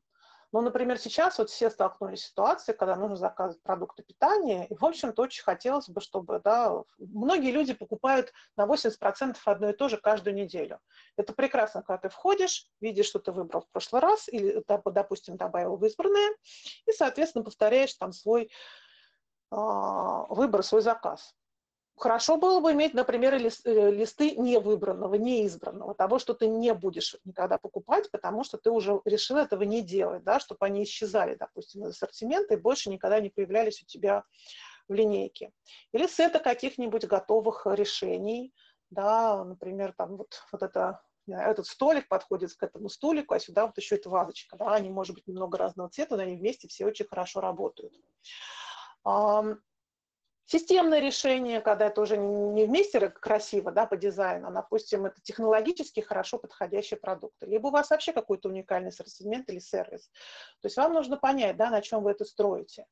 ну, 0.53 0.62
например, 0.62 0.97
сейчас 0.97 1.38
вот 1.38 1.49
все 1.49 1.69
столкнулись 1.69 2.21
с 2.21 2.27
ситуацией, 2.29 2.77
когда 2.77 2.95
нужно 2.95 3.17
заказывать 3.17 3.62
продукты 3.63 4.03
питания, 4.03 4.65
и, 4.67 4.75
в 4.75 4.86
общем-то, 4.86 5.21
очень 5.21 5.43
хотелось 5.43 5.89
бы, 5.89 5.99
чтобы, 5.99 6.39
да, 6.43 6.83
многие 6.97 7.51
люди 7.51 7.73
покупают 7.73 8.31
на 8.55 8.65
80% 8.65 9.36
одно 9.43 9.69
и 9.69 9.73
то 9.73 9.89
же 9.89 9.97
каждую 9.97 10.36
неделю. 10.36 10.79
Это 11.17 11.33
прекрасно, 11.33 11.83
когда 11.83 11.97
ты 11.97 12.10
входишь, 12.10 12.69
видишь, 12.79 13.07
что 13.07 13.19
ты 13.19 13.33
выбрал 13.33 13.62
в 13.62 13.69
прошлый 13.71 14.01
раз, 14.01 14.29
или, 14.29 14.63
допустим, 14.86 15.36
добавил 15.36 15.75
в 15.75 15.86
избранное, 15.86 16.29
и, 16.86 16.91
соответственно, 16.93 17.43
повторяешь 17.43 17.93
там 17.95 18.13
свой 18.13 18.49
а, 19.51 20.25
выбор, 20.33 20.63
свой 20.63 20.81
заказ. 20.81 21.36
Хорошо 21.97 22.38
было 22.38 22.60
бы 22.60 22.73
иметь, 22.73 22.93
например, 22.93 23.33
э, 23.33 23.39
листы 23.91 24.36
невыбранного, 24.36 25.15
неизбранного, 25.15 25.95
того, 25.95 26.19
что 26.19 26.36
ты 26.36 26.45
не 26.45 26.71
будешь 26.75 27.15
никогда 27.25 27.57
покупать, 27.57 28.12
потому 28.12 28.43
что 28.43 28.60
ты 28.60 28.69
уже 28.69 29.01
решил 29.03 29.38
этого 29.38 29.63
не 29.63 29.81
делать, 29.81 30.23
да, 30.23 30.39
чтобы 30.39 30.63
они 30.67 30.83
исчезали, 30.83 31.33
допустим, 31.33 31.86
из 31.86 31.89
ассортимента 31.89 32.53
и 32.53 32.57
больше 32.57 32.91
никогда 32.91 33.19
не 33.19 33.29
появлялись 33.29 33.81
у 33.81 33.88
тебя 33.88 34.23
в 34.88 34.93
линейке. 34.93 35.51
Или 35.91 36.05
сета 36.05 36.38
каких-нибудь 36.39 37.05
готовых 37.05 37.65
решений, 37.65 38.53
да, 38.91 39.43
например, 39.43 39.91
там 39.97 40.17
вот, 40.17 40.43
вот 40.51 40.62
это 40.62 41.01
этот 41.27 41.65
столик 41.65 42.07
подходит 42.07 42.53
к 42.53 42.63
этому 42.63 42.89
столику, 42.89 43.33
а 43.33 43.39
сюда 43.39 43.65
вот 43.65 43.77
еще 43.77 43.95
эта 43.95 44.10
вазочка, 44.10 44.55
да, 44.55 44.75
они, 44.75 44.89
может 44.89 45.15
быть, 45.15 45.27
немного 45.27 45.57
разного 45.57 45.89
цвета, 45.89 46.15
но 46.15 46.23
они 46.23 46.36
вместе 46.36 46.67
все 46.67 46.86
очень 46.86 47.07
хорошо 47.07 47.41
работают. 47.41 47.93
Системное 50.49 51.01
решение, 51.01 51.60
когда 51.60 51.88
это 51.88 51.99
уже 51.99 52.15
не 52.15 52.65
вместе 52.65 53.10
красиво, 53.10 53.69
да, 53.69 53.86
по 53.86 53.97
дизайну, 53.97 54.47
а, 54.47 54.51
допустим, 54.51 55.05
это 55.05 55.21
технологически 55.21 55.99
хорошо 55.99 56.38
подходящие 56.38 56.97
продукты. 56.97 57.45
Либо 57.47 57.67
у 57.67 57.71
вас 57.71 57.89
вообще 57.89 58.13
какой-то 58.13 58.47
уникальный 58.47 58.88
ассортимент 58.88 59.49
или 59.49 59.60
сервис. 59.60 60.10
То 60.62 60.67
есть 60.67 60.77
вам 60.77 60.93
нужно 60.93 61.17
понять, 61.17 61.57
да, 61.57 61.69
на 61.69 61.81
чем 61.81 62.01
вы 62.01 62.12
это 62.12 62.23
строите. 62.23 62.86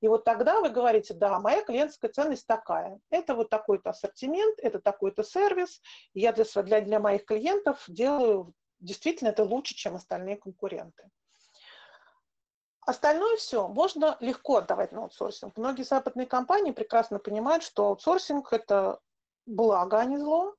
И 0.00 0.06
вот 0.06 0.22
тогда 0.22 0.60
вы 0.60 0.70
говорите, 0.70 1.12
да, 1.12 1.40
моя 1.40 1.62
клиентская 1.64 2.12
ценность 2.12 2.46
такая. 2.46 3.00
Это 3.10 3.34
вот 3.34 3.50
такой-то 3.50 3.90
ассортимент, 3.90 4.60
это 4.60 4.78
такой-то 4.78 5.24
сервис. 5.24 5.82
Я 6.14 6.32
для, 6.32 6.44
для, 6.62 6.80
для 6.80 7.00
моих 7.00 7.24
клиентов 7.24 7.82
делаю 7.88 8.54
действительно 8.78 9.30
это 9.30 9.42
лучше, 9.42 9.74
чем 9.74 9.96
остальные 9.96 10.36
конкуренты. 10.36 11.10
Остальное 12.90 13.36
все 13.36 13.68
можно 13.68 14.16
легко 14.18 14.56
отдавать 14.56 14.90
на 14.90 15.02
аутсорсинг. 15.02 15.56
Многие 15.56 15.84
западные 15.84 16.26
компании 16.26 16.72
прекрасно 16.72 17.20
понимают, 17.20 17.62
что 17.62 17.86
аутсорсинг– 17.86 18.48
это 18.52 18.98
благо, 19.46 20.00
а 20.00 20.04
не 20.04 20.18
зло. 20.18 20.56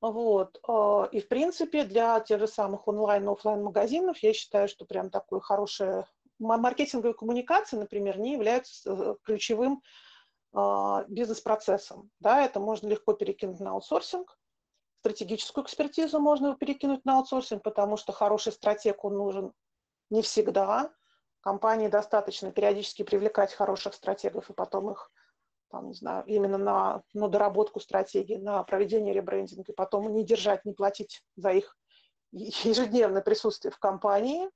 Вот. 0.00 0.58
А, 0.66 1.06
и, 1.12 1.20
в 1.20 1.28
принципе, 1.28 1.84
для 1.84 2.18
тех 2.20 2.40
же 2.40 2.46
самых 2.48 2.88
онлайн- 2.88 3.28
и 3.28 3.30
офлайн 3.30 3.62
магазинов 3.62 4.16
я 4.20 4.32
считаю, 4.32 4.66
что 4.66 4.86
прям 4.86 5.10
такое 5.10 5.40
хорошее 5.40 6.06
маркетинговые 6.38 7.12
коммуникации, 7.12 7.76
например, 7.76 8.18
не 8.18 8.32
являются 8.32 8.90
э, 8.90 9.16
ключевым 9.22 9.82
а, 10.54 11.04
бизнес-процессом. 11.06 12.10
Да, 12.18 12.46
это 12.46 12.60
можно 12.60 12.88
легко 12.88 13.12
перекинуть 13.12 13.60
на 13.60 13.72
аутсорсинг. 13.72 14.38
Стратегическую 15.00 15.64
экспертизу 15.66 16.18
можно 16.18 16.54
перекинуть 16.54 17.04
на 17.04 17.18
аутсорсинг, 17.18 17.62
потому 17.62 17.98
что 17.98 18.12
хороший 18.12 18.52
стратег, 18.52 19.04
он 19.04 19.18
нужен 19.18 19.52
не 20.08 20.22
всегда 20.22 20.90
компании 21.44 21.88
достаточно 21.88 22.50
периодически 22.50 23.02
привлекать 23.02 23.52
хороших 23.52 23.94
стратегов 23.94 24.48
и 24.48 24.54
потом 24.54 24.90
их 24.90 25.12
там, 25.70 25.88
не 25.88 25.94
знаю, 25.94 26.24
именно 26.26 26.56
на, 26.56 27.02
на 27.12 27.28
доработку 27.28 27.80
стратегии, 27.80 28.36
на 28.36 28.62
проведение 28.62 29.12
ребрендинга, 29.12 29.72
и 29.72 29.74
потом 29.74 30.12
не 30.14 30.24
держать, 30.24 30.64
не 30.64 30.72
платить 30.72 31.22
за 31.36 31.50
их 31.50 31.76
ежедневное 32.32 33.22
присутствие 33.22 33.72
в 33.72 33.78
компании. 33.78 34.48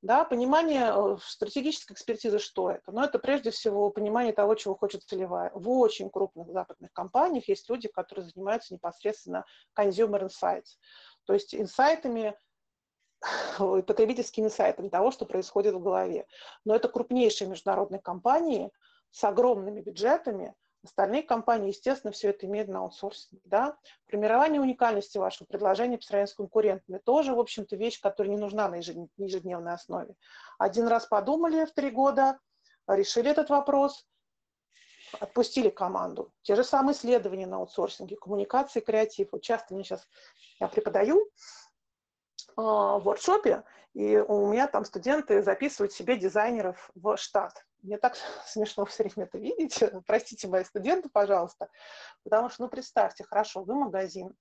Да, 0.00 0.24
понимание 0.24 0.92
э, 0.94 1.16
стратегической 1.20 1.94
экспертизы, 1.94 2.38
что 2.38 2.70
это? 2.70 2.92
Но 2.92 3.04
это 3.04 3.18
прежде 3.18 3.50
всего 3.50 3.90
понимание 3.90 4.32
того, 4.32 4.54
чего 4.54 4.76
хочет 4.76 5.02
целевая. 5.02 5.50
В 5.54 5.68
очень 5.68 6.08
крупных 6.08 6.50
западных 6.50 6.92
компаниях 6.92 7.48
есть 7.48 7.68
люди, 7.68 7.88
которые 7.88 8.28
занимаются 8.28 8.74
непосредственно 8.74 9.44
consumer 9.76 10.28
insights, 10.28 10.78
то 11.26 11.34
есть 11.34 11.54
инсайтами 11.54 12.36
потребительскими 13.58 14.48
сайтами 14.48 14.88
того, 14.88 15.10
что 15.10 15.24
происходит 15.24 15.74
в 15.74 15.82
голове. 15.82 16.26
Но 16.64 16.74
это 16.74 16.88
крупнейшие 16.88 17.48
международные 17.48 18.00
компании 18.00 18.70
с 19.10 19.24
огромными 19.24 19.80
бюджетами. 19.80 20.54
Остальные 20.84 21.24
компании, 21.24 21.68
естественно, 21.68 22.12
все 22.12 22.30
это 22.30 22.46
имеют 22.46 22.68
на 22.68 22.80
аутсорсинге. 22.80 23.42
Да? 23.44 23.76
Формирование 24.06 24.60
уникальности 24.60 25.18
вашего 25.18 25.46
предложения 25.46 25.98
по 25.98 26.04
сравнению 26.04 26.28
с 26.28 26.34
конкурентами 26.34 26.98
тоже, 26.98 27.34
в 27.34 27.40
общем-то, 27.40 27.74
вещь, 27.76 28.00
которая 28.00 28.32
не 28.32 28.40
нужна 28.40 28.68
на 28.68 28.76
ежедневной 28.76 29.72
основе. 29.72 30.14
Один 30.58 30.86
раз 30.86 31.06
подумали 31.06 31.64
в 31.64 31.72
три 31.72 31.90
года, 31.90 32.38
решили 32.86 33.28
этот 33.30 33.50
вопрос, 33.50 34.06
отпустили 35.18 35.68
команду. 35.68 36.32
Те 36.42 36.54
же 36.54 36.62
самые 36.62 36.94
исследования 36.94 37.46
на 37.46 37.56
аутсорсинге, 37.56 38.16
коммуникации, 38.16 38.80
креатив. 38.80 39.28
Вот 39.32 39.42
часто 39.42 39.74
мне 39.74 39.82
сейчас, 39.82 40.06
я 40.60 40.68
преподаю, 40.68 41.28
в 42.62 43.04
воркшопе, 43.04 43.62
и 43.94 44.16
у 44.16 44.46
меня 44.48 44.66
там 44.66 44.84
студенты 44.84 45.42
записывают 45.42 45.92
себе 45.92 46.16
дизайнеров 46.16 46.90
в 46.94 47.16
штат. 47.16 47.64
Мне 47.82 47.98
так 47.98 48.16
смешно 48.46 48.84
все 48.84 49.04
время 49.04 49.28
это 49.28 49.38
видеть. 49.38 49.82
Простите 50.06 50.48
мои 50.48 50.64
студенты, 50.64 51.08
пожалуйста. 51.08 51.68
Потому 52.24 52.48
что, 52.48 52.62
ну, 52.62 52.68
представьте, 52.68 53.24
хорошо, 53.24 53.62
вы 53.62 53.74
магазин, 53.74 54.34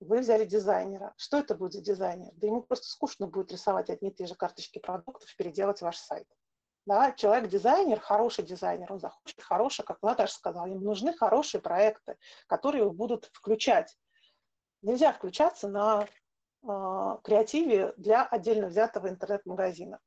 вы 0.00 0.20
взяли 0.20 0.46
дизайнера. 0.46 1.12
Что 1.16 1.38
это 1.38 1.54
будет 1.54 1.74
за 1.74 1.82
дизайнер? 1.82 2.32
Да 2.34 2.46
ему 2.46 2.62
просто 2.62 2.86
скучно 2.86 3.26
будет 3.26 3.52
рисовать 3.52 3.90
одни 3.90 4.08
и 4.08 4.14
те 4.14 4.26
же 4.26 4.34
карточки 4.34 4.78
продуктов, 4.78 5.34
переделать 5.36 5.82
ваш 5.82 5.98
сайт. 5.98 6.26
Да, 6.86 7.12
человек-дизайнер, 7.12 8.00
хороший 8.00 8.44
дизайнер, 8.44 8.92
он 8.92 8.98
захочет 8.98 9.40
хороший, 9.40 9.84
как 9.84 10.02
Наташа 10.02 10.34
сказала, 10.34 10.66
им 10.66 10.82
нужны 10.82 11.12
хорошие 11.12 11.60
проекты, 11.60 12.16
которые 12.48 12.90
будут 12.90 13.30
включать. 13.32 13.96
Нельзя 14.80 15.12
включаться 15.12 15.68
на 15.68 16.08
креативе 16.62 17.92
для 17.96 18.24
отдельно 18.24 18.68
взятого 18.68 19.08
интернет-магазина. 19.08 20.00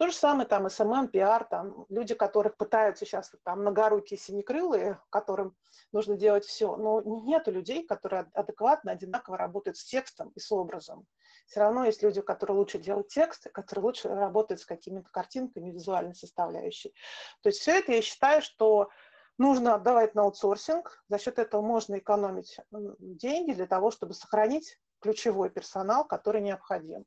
То 0.00 0.06
же 0.06 0.14
самое 0.14 0.48
там 0.48 0.66
SMM, 0.66 1.10
PR, 1.10 1.46
там 1.50 1.84
люди, 1.90 2.14
которых 2.14 2.56
пытаются 2.56 3.04
сейчас 3.04 3.30
там 3.44 3.60
многорукие 3.60 4.18
синекрылые, 4.18 4.98
которым 5.10 5.54
нужно 5.92 6.16
делать 6.16 6.46
все. 6.46 6.74
Но 6.76 7.02
нет 7.02 7.46
людей, 7.48 7.86
которые 7.86 8.30
адекватно, 8.32 8.92
одинаково 8.92 9.36
работают 9.36 9.76
с 9.76 9.84
текстом 9.84 10.30
и 10.34 10.40
с 10.40 10.50
образом. 10.50 11.06
Все 11.46 11.60
равно 11.60 11.84
есть 11.84 12.02
люди, 12.02 12.22
которые 12.22 12.56
лучше 12.56 12.78
делают 12.78 13.08
тексты, 13.08 13.50
которые 13.50 13.84
лучше 13.84 14.08
работают 14.08 14.62
с 14.62 14.64
какими-то 14.64 15.10
картинками, 15.10 15.70
визуальной 15.70 16.14
составляющей. 16.14 16.94
То 17.42 17.50
есть 17.50 17.60
все 17.60 17.80
это 17.80 17.92
я 17.92 18.00
считаю, 18.00 18.40
что 18.40 18.88
нужно 19.36 19.74
отдавать 19.74 20.14
на 20.14 20.22
аутсорсинг. 20.22 21.04
За 21.08 21.18
счет 21.18 21.38
этого 21.38 21.60
можно 21.60 21.98
экономить 21.98 22.56
деньги 22.70 23.52
для 23.52 23.66
того, 23.66 23.90
чтобы 23.90 24.14
сохранить 24.14 24.78
ключевой 25.00 25.50
персонал, 25.50 26.04
который 26.04 26.40
необходим. 26.40 27.04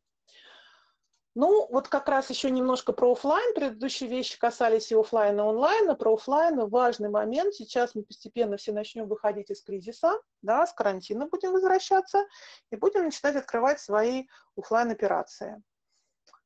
Ну, 1.36 1.68
вот 1.72 1.88
как 1.88 2.08
раз 2.10 2.30
еще 2.30 2.52
немножко 2.52 2.94
про 2.94 3.12
офлайн. 3.12 3.56
Предыдущие 3.56 4.08
вещи 4.08 4.38
касались 4.38 4.92
и 4.92 4.96
офлайна, 4.96 5.42
и 5.42 5.44
онлайна. 5.44 5.96
Про 5.96 6.14
офлайн 6.14 6.70
важный 6.70 7.10
момент. 7.10 7.56
Сейчас 7.56 7.96
мы 7.96 8.04
постепенно 8.04 8.58
все 8.58 8.72
начнем 8.72 9.08
выходить 9.08 9.50
из 9.50 9.64
кризиса, 9.64 10.22
да, 10.44 10.68
с 10.68 10.74
карантина 10.74 11.28
будем 11.28 11.54
возвращаться 11.54 12.28
и 12.72 12.76
будем 12.76 13.06
начинать 13.06 13.36
открывать 13.36 13.80
свои 13.80 14.28
офлайн 14.56 14.92
операции. 14.92 15.64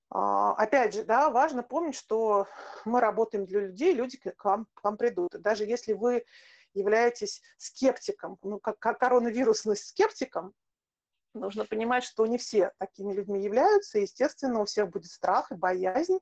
А, 0.10 0.54
опять 0.54 0.94
же, 0.94 1.04
да, 1.04 1.30
важно 1.32 1.64
помнить, 1.64 1.96
что 1.96 2.48
мы 2.86 3.02
работаем 3.02 3.46
для 3.46 3.60
людей, 3.60 3.94
люди 3.94 4.18
к 4.18 4.46
вам, 4.46 4.68
к 4.74 4.86
вам 4.86 4.96
придут. 4.96 5.32
Даже 5.42 5.66
если 5.66 5.92
вы 5.92 6.24
являетесь 6.74 7.42
скептиком, 7.58 8.38
ну, 8.42 8.60
как 8.60 8.80
коронавирусным 8.80 9.76
скептиком, 9.76 10.54
Нужно 11.40 11.66
понимать, 11.66 12.04
что 12.04 12.26
не 12.26 12.38
все 12.38 12.72
такими 12.78 13.14
людьми 13.14 13.42
являются. 13.42 14.00
Естественно, 14.00 14.62
у 14.62 14.66
всех 14.66 14.90
будет 14.90 15.12
страх 15.12 15.52
и 15.52 15.56
боязнь. 15.56 16.20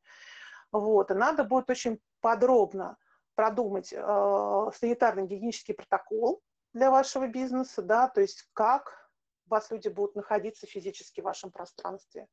Вот. 0.72 1.12
И 1.12 1.14
надо 1.14 1.44
будет 1.44 1.70
очень 1.70 2.00
подробно 2.22 2.98
продумать 3.36 3.94
э, 3.94 3.98
санитарно-гигиенический 3.98 5.74
протокол 5.74 6.42
для 6.74 6.90
вашего 6.92 7.28
бизнеса, 7.28 7.82
да, 7.82 8.10
то 8.10 8.22
есть 8.22 8.50
как 8.54 9.10
у 9.48 9.52
вас 9.52 9.72
люди 9.72 9.88
будут 9.88 10.16
находиться 10.16 10.66
физически 10.68 11.22
в 11.22 11.26
вашем 11.26 11.52
пространстве, 11.52 12.28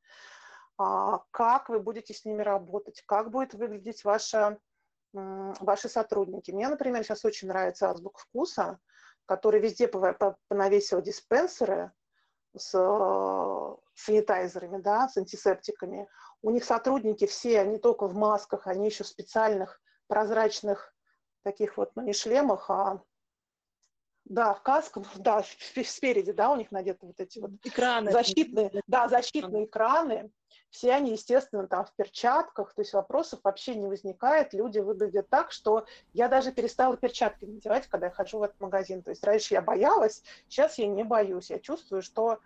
а, 0.77 1.19
как 1.31 1.69
вы 1.69 1.79
будете 1.79 2.13
с 2.13 2.25
ними 2.25 2.41
работать, 2.41 3.03
как 3.05 3.29
будет 3.29 3.53
выглядеть 3.53 4.03
ваша, 4.03 4.57
ваши 5.13 5.89
сотрудники. 5.89 6.51
Мне, 6.51 6.67
например, 6.67 7.03
сейчас 7.03 7.23
очень 7.23 7.47
нравится 7.47 7.89
азбук 7.89 8.19
вкуса, 8.19 8.79
который 9.25 9.61
везде 9.61 9.87
понавесил 9.87 11.01
диспенсеры, 11.01 11.91
с 12.55 12.73
э, 12.73 13.75
санитайзерами, 13.95 14.81
да, 14.81 15.07
с 15.09 15.17
антисептиками. 15.17 16.07
У 16.41 16.51
них 16.51 16.63
сотрудники 16.63 17.25
все 17.25 17.65
не 17.65 17.77
только 17.77 18.07
в 18.07 18.15
масках, 18.15 18.67
они 18.67 18.87
еще 18.87 19.03
в 19.03 19.07
специальных 19.07 19.81
прозрачных 20.07 20.93
таких 21.43 21.77
вот, 21.77 21.91
ну 21.95 22.03
не 22.03 22.13
шлемах, 22.13 22.69
а 22.69 23.01
да, 24.25 24.53
в 24.53 24.61
касках, 24.61 25.05
да, 25.17 25.43
спереди, 25.85 26.31
да, 26.31 26.51
у 26.51 26.55
них 26.55 26.71
надеты 26.71 27.05
вот 27.05 27.19
эти 27.19 27.39
вот 27.39 27.51
экраны. 27.63 28.11
защитные, 28.11 28.71
да, 28.87 29.07
защитные 29.09 29.65
экраны. 29.65 30.31
Все 30.69 30.93
они, 30.93 31.11
естественно, 31.11 31.67
там 31.67 31.85
в 31.85 31.93
перчатках, 31.93 32.73
то 32.73 32.81
есть 32.81 32.93
вопросов 32.93 33.41
вообще 33.43 33.75
не 33.75 33.87
возникает. 33.87 34.53
Люди 34.53 34.79
выглядят 34.79 35.29
так, 35.29 35.51
что 35.51 35.85
я 36.13 36.27
даже 36.27 36.51
перестала 36.51 36.97
перчатки 36.97 37.45
надевать, 37.45 37.87
когда 37.87 38.07
я 38.07 38.11
хожу 38.11 38.39
в 38.39 38.43
этот 38.43 38.59
магазин. 38.59 39.03
То 39.03 39.11
есть 39.11 39.23
раньше 39.23 39.53
я 39.53 39.61
боялась, 39.61 40.23
сейчас 40.47 40.79
я 40.79 40.87
не 40.87 41.03
боюсь. 41.03 41.51
Я 41.51 41.59
чувствую, 41.59 42.01
что, 42.01 42.39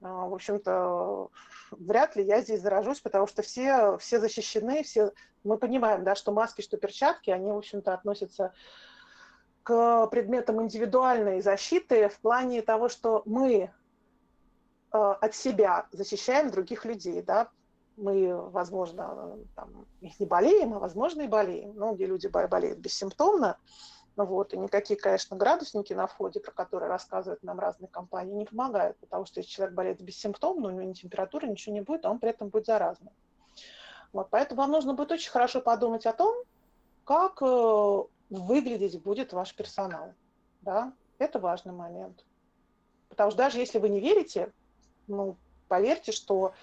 а, 0.00 0.26
в 0.26 0.34
общем-то, 0.34 1.30
вряд 1.72 2.14
ли 2.14 2.24
я 2.24 2.40
здесь 2.40 2.60
заражусь, 2.60 3.00
потому 3.00 3.26
что 3.26 3.42
все, 3.42 3.96
все 3.98 4.20
защищены, 4.20 4.84
все, 4.84 5.12
мы 5.42 5.58
понимаем, 5.58 6.04
да, 6.04 6.14
что 6.14 6.30
маски, 6.30 6.60
что 6.60 6.76
перчатки, 6.76 7.30
они, 7.30 7.50
в 7.50 7.56
общем-то, 7.56 7.94
относятся 7.94 8.52
к 9.66 10.06
предметам 10.12 10.62
индивидуальной 10.62 11.40
защиты 11.40 12.08
в 12.08 12.20
плане 12.20 12.62
того, 12.62 12.88
что 12.88 13.22
мы 13.24 13.52
э, 13.52 13.68
от 14.92 15.34
себя 15.34 15.88
защищаем 15.90 16.52
других 16.52 16.84
людей, 16.84 17.20
да, 17.20 17.48
мы, 17.96 18.48
возможно, 18.50 19.36
там, 19.56 19.84
не 20.00 20.24
болеем, 20.24 20.74
а 20.74 20.78
возможно 20.78 21.22
и 21.22 21.26
болеем. 21.26 21.72
Многие 21.72 22.04
люди 22.04 22.28
болеют 22.28 22.78
бессимптомно, 22.78 23.58
вот, 24.14 24.54
и 24.54 24.56
никакие, 24.56 25.00
конечно, 25.00 25.36
градусники 25.36 25.92
на 25.94 26.06
входе, 26.06 26.38
про 26.38 26.52
которые 26.52 26.88
рассказывают 26.88 27.42
нам 27.42 27.58
разные 27.58 27.88
компании, 27.88 28.36
не 28.36 28.44
помогают, 28.44 28.96
потому 28.98 29.26
что 29.26 29.40
если 29.40 29.50
человек 29.50 29.74
болеет 29.74 30.00
бессимптомно, 30.00 30.68
у 30.68 30.70
него 30.70 30.82
ни 30.82 30.92
температуры, 30.92 31.48
ничего 31.48 31.74
не 31.74 31.80
будет, 31.80 32.04
а 32.04 32.12
он 32.12 32.20
при 32.20 32.30
этом 32.30 32.50
будет 32.50 32.66
заразным. 32.66 33.12
Вот, 34.12 34.28
поэтому 34.30 34.60
вам 34.60 34.70
нужно 34.70 34.94
будет 34.94 35.10
очень 35.10 35.32
хорошо 35.32 35.60
подумать 35.60 36.06
о 36.06 36.12
том, 36.12 36.44
как 37.02 37.42
э, 37.42 38.02
выглядеть 38.30 39.02
будет 39.02 39.32
ваш 39.32 39.54
персонал. 39.54 40.14
Да? 40.62 40.92
Это 41.18 41.38
важный 41.38 41.72
момент. 41.72 42.24
Потому 43.08 43.30
что 43.30 43.38
даже 43.38 43.58
если 43.58 43.78
вы 43.78 43.88
не 43.88 44.00
верите, 44.00 44.52
ну, 45.06 45.36
поверьте, 45.68 46.12
что 46.12 46.54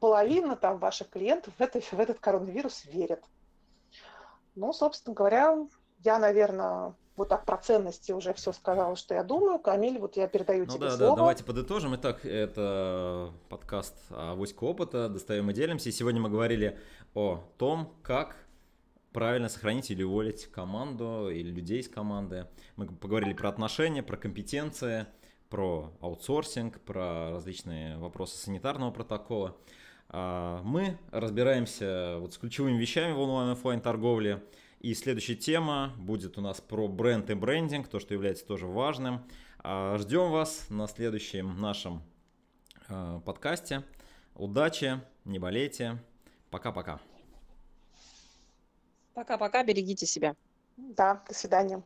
половина 0.00 0.56
там 0.56 0.78
ваших 0.78 1.10
клиентов 1.10 1.54
в, 1.56 1.60
это, 1.60 1.80
в 1.80 2.00
этот 2.00 2.18
коронавирус 2.18 2.84
верят. 2.86 3.22
Ну, 4.54 4.72
собственно 4.72 5.14
говоря, 5.14 5.56
я, 6.00 6.18
наверное, 6.18 6.94
вот 7.16 7.28
так 7.28 7.44
про 7.44 7.58
ценности 7.58 8.12
уже 8.12 8.32
все 8.34 8.52
сказала, 8.52 8.96
что 8.96 9.14
я 9.14 9.22
думаю. 9.22 9.58
Камиль, 9.58 9.98
вот 9.98 10.16
я 10.16 10.26
передаю 10.26 10.64
ну, 10.64 10.72
тебе 10.72 10.86
да, 10.86 10.96
слово. 10.96 11.12
Да, 11.12 11.16
давайте 11.16 11.44
подытожим. 11.44 11.94
Итак, 11.96 12.24
это 12.24 13.32
подкаст 13.48 13.94
«Авоська 14.10 14.64
опыта», 14.64 15.08
достаем 15.08 15.50
и 15.50 15.54
делимся. 15.54 15.88
И 15.88 15.92
сегодня 15.92 16.20
мы 16.20 16.30
говорили 16.30 16.78
о 17.14 17.42
том, 17.58 17.94
как 18.02 18.36
правильно 19.12 19.48
сохранить 19.48 19.90
или 19.90 20.02
уволить 20.02 20.46
команду 20.46 21.30
или 21.30 21.50
людей 21.50 21.80
из 21.80 21.88
команды. 21.88 22.46
Мы 22.76 22.86
поговорили 22.86 23.32
про 23.32 23.48
отношения, 23.48 24.02
про 24.02 24.16
компетенции, 24.16 25.06
про 25.48 25.92
аутсорсинг, 26.00 26.80
про 26.80 27.30
различные 27.30 27.98
вопросы 27.98 28.36
санитарного 28.38 28.90
протокола. 28.90 29.56
А, 30.08 30.62
мы 30.62 30.98
разбираемся 31.10 32.16
вот 32.18 32.34
с 32.34 32.38
ключевыми 32.38 32.78
вещами 32.78 33.12
в 33.12 33.20
онлайн-офлайн 33.20 33.80
торговле. 33.80 34.42
И 34.80 34.94
следующая 34.94 35.36
тема 35.36 35.92
будет 35.96 36.38
у 36.38 36.40
нас 36.40 36.60
про 36.60 36.88
бренд 36.88 37.30
и 37.30 37.34
брендинг, 37.34 37.88
то, 37.88 38.00
что 38.00 38.14
является 38.14 38.46
тоже 38.46 38.66
важным. 38.66 39.22
А, 39.58 39.96
ждем 39.98 40.30
вас 40.30 40.66
на 40.70 40.88
следующем 40.88 41.60
нашем 41.60 42.02
а, 42.88 43.20
подкасте. 43.20 43.84
Удачи, 44.34 45.00
не 45.24 45.38
болейте. 45.38 46.02
Пока-пока. 46.50 47.11
Пока-пока, 49.14 49.62
берегите 49.62 50.06
себя. 50.06 50.34
Да, 50.76 51.22
до 51.28 51.34
свидания. 51.34 51.82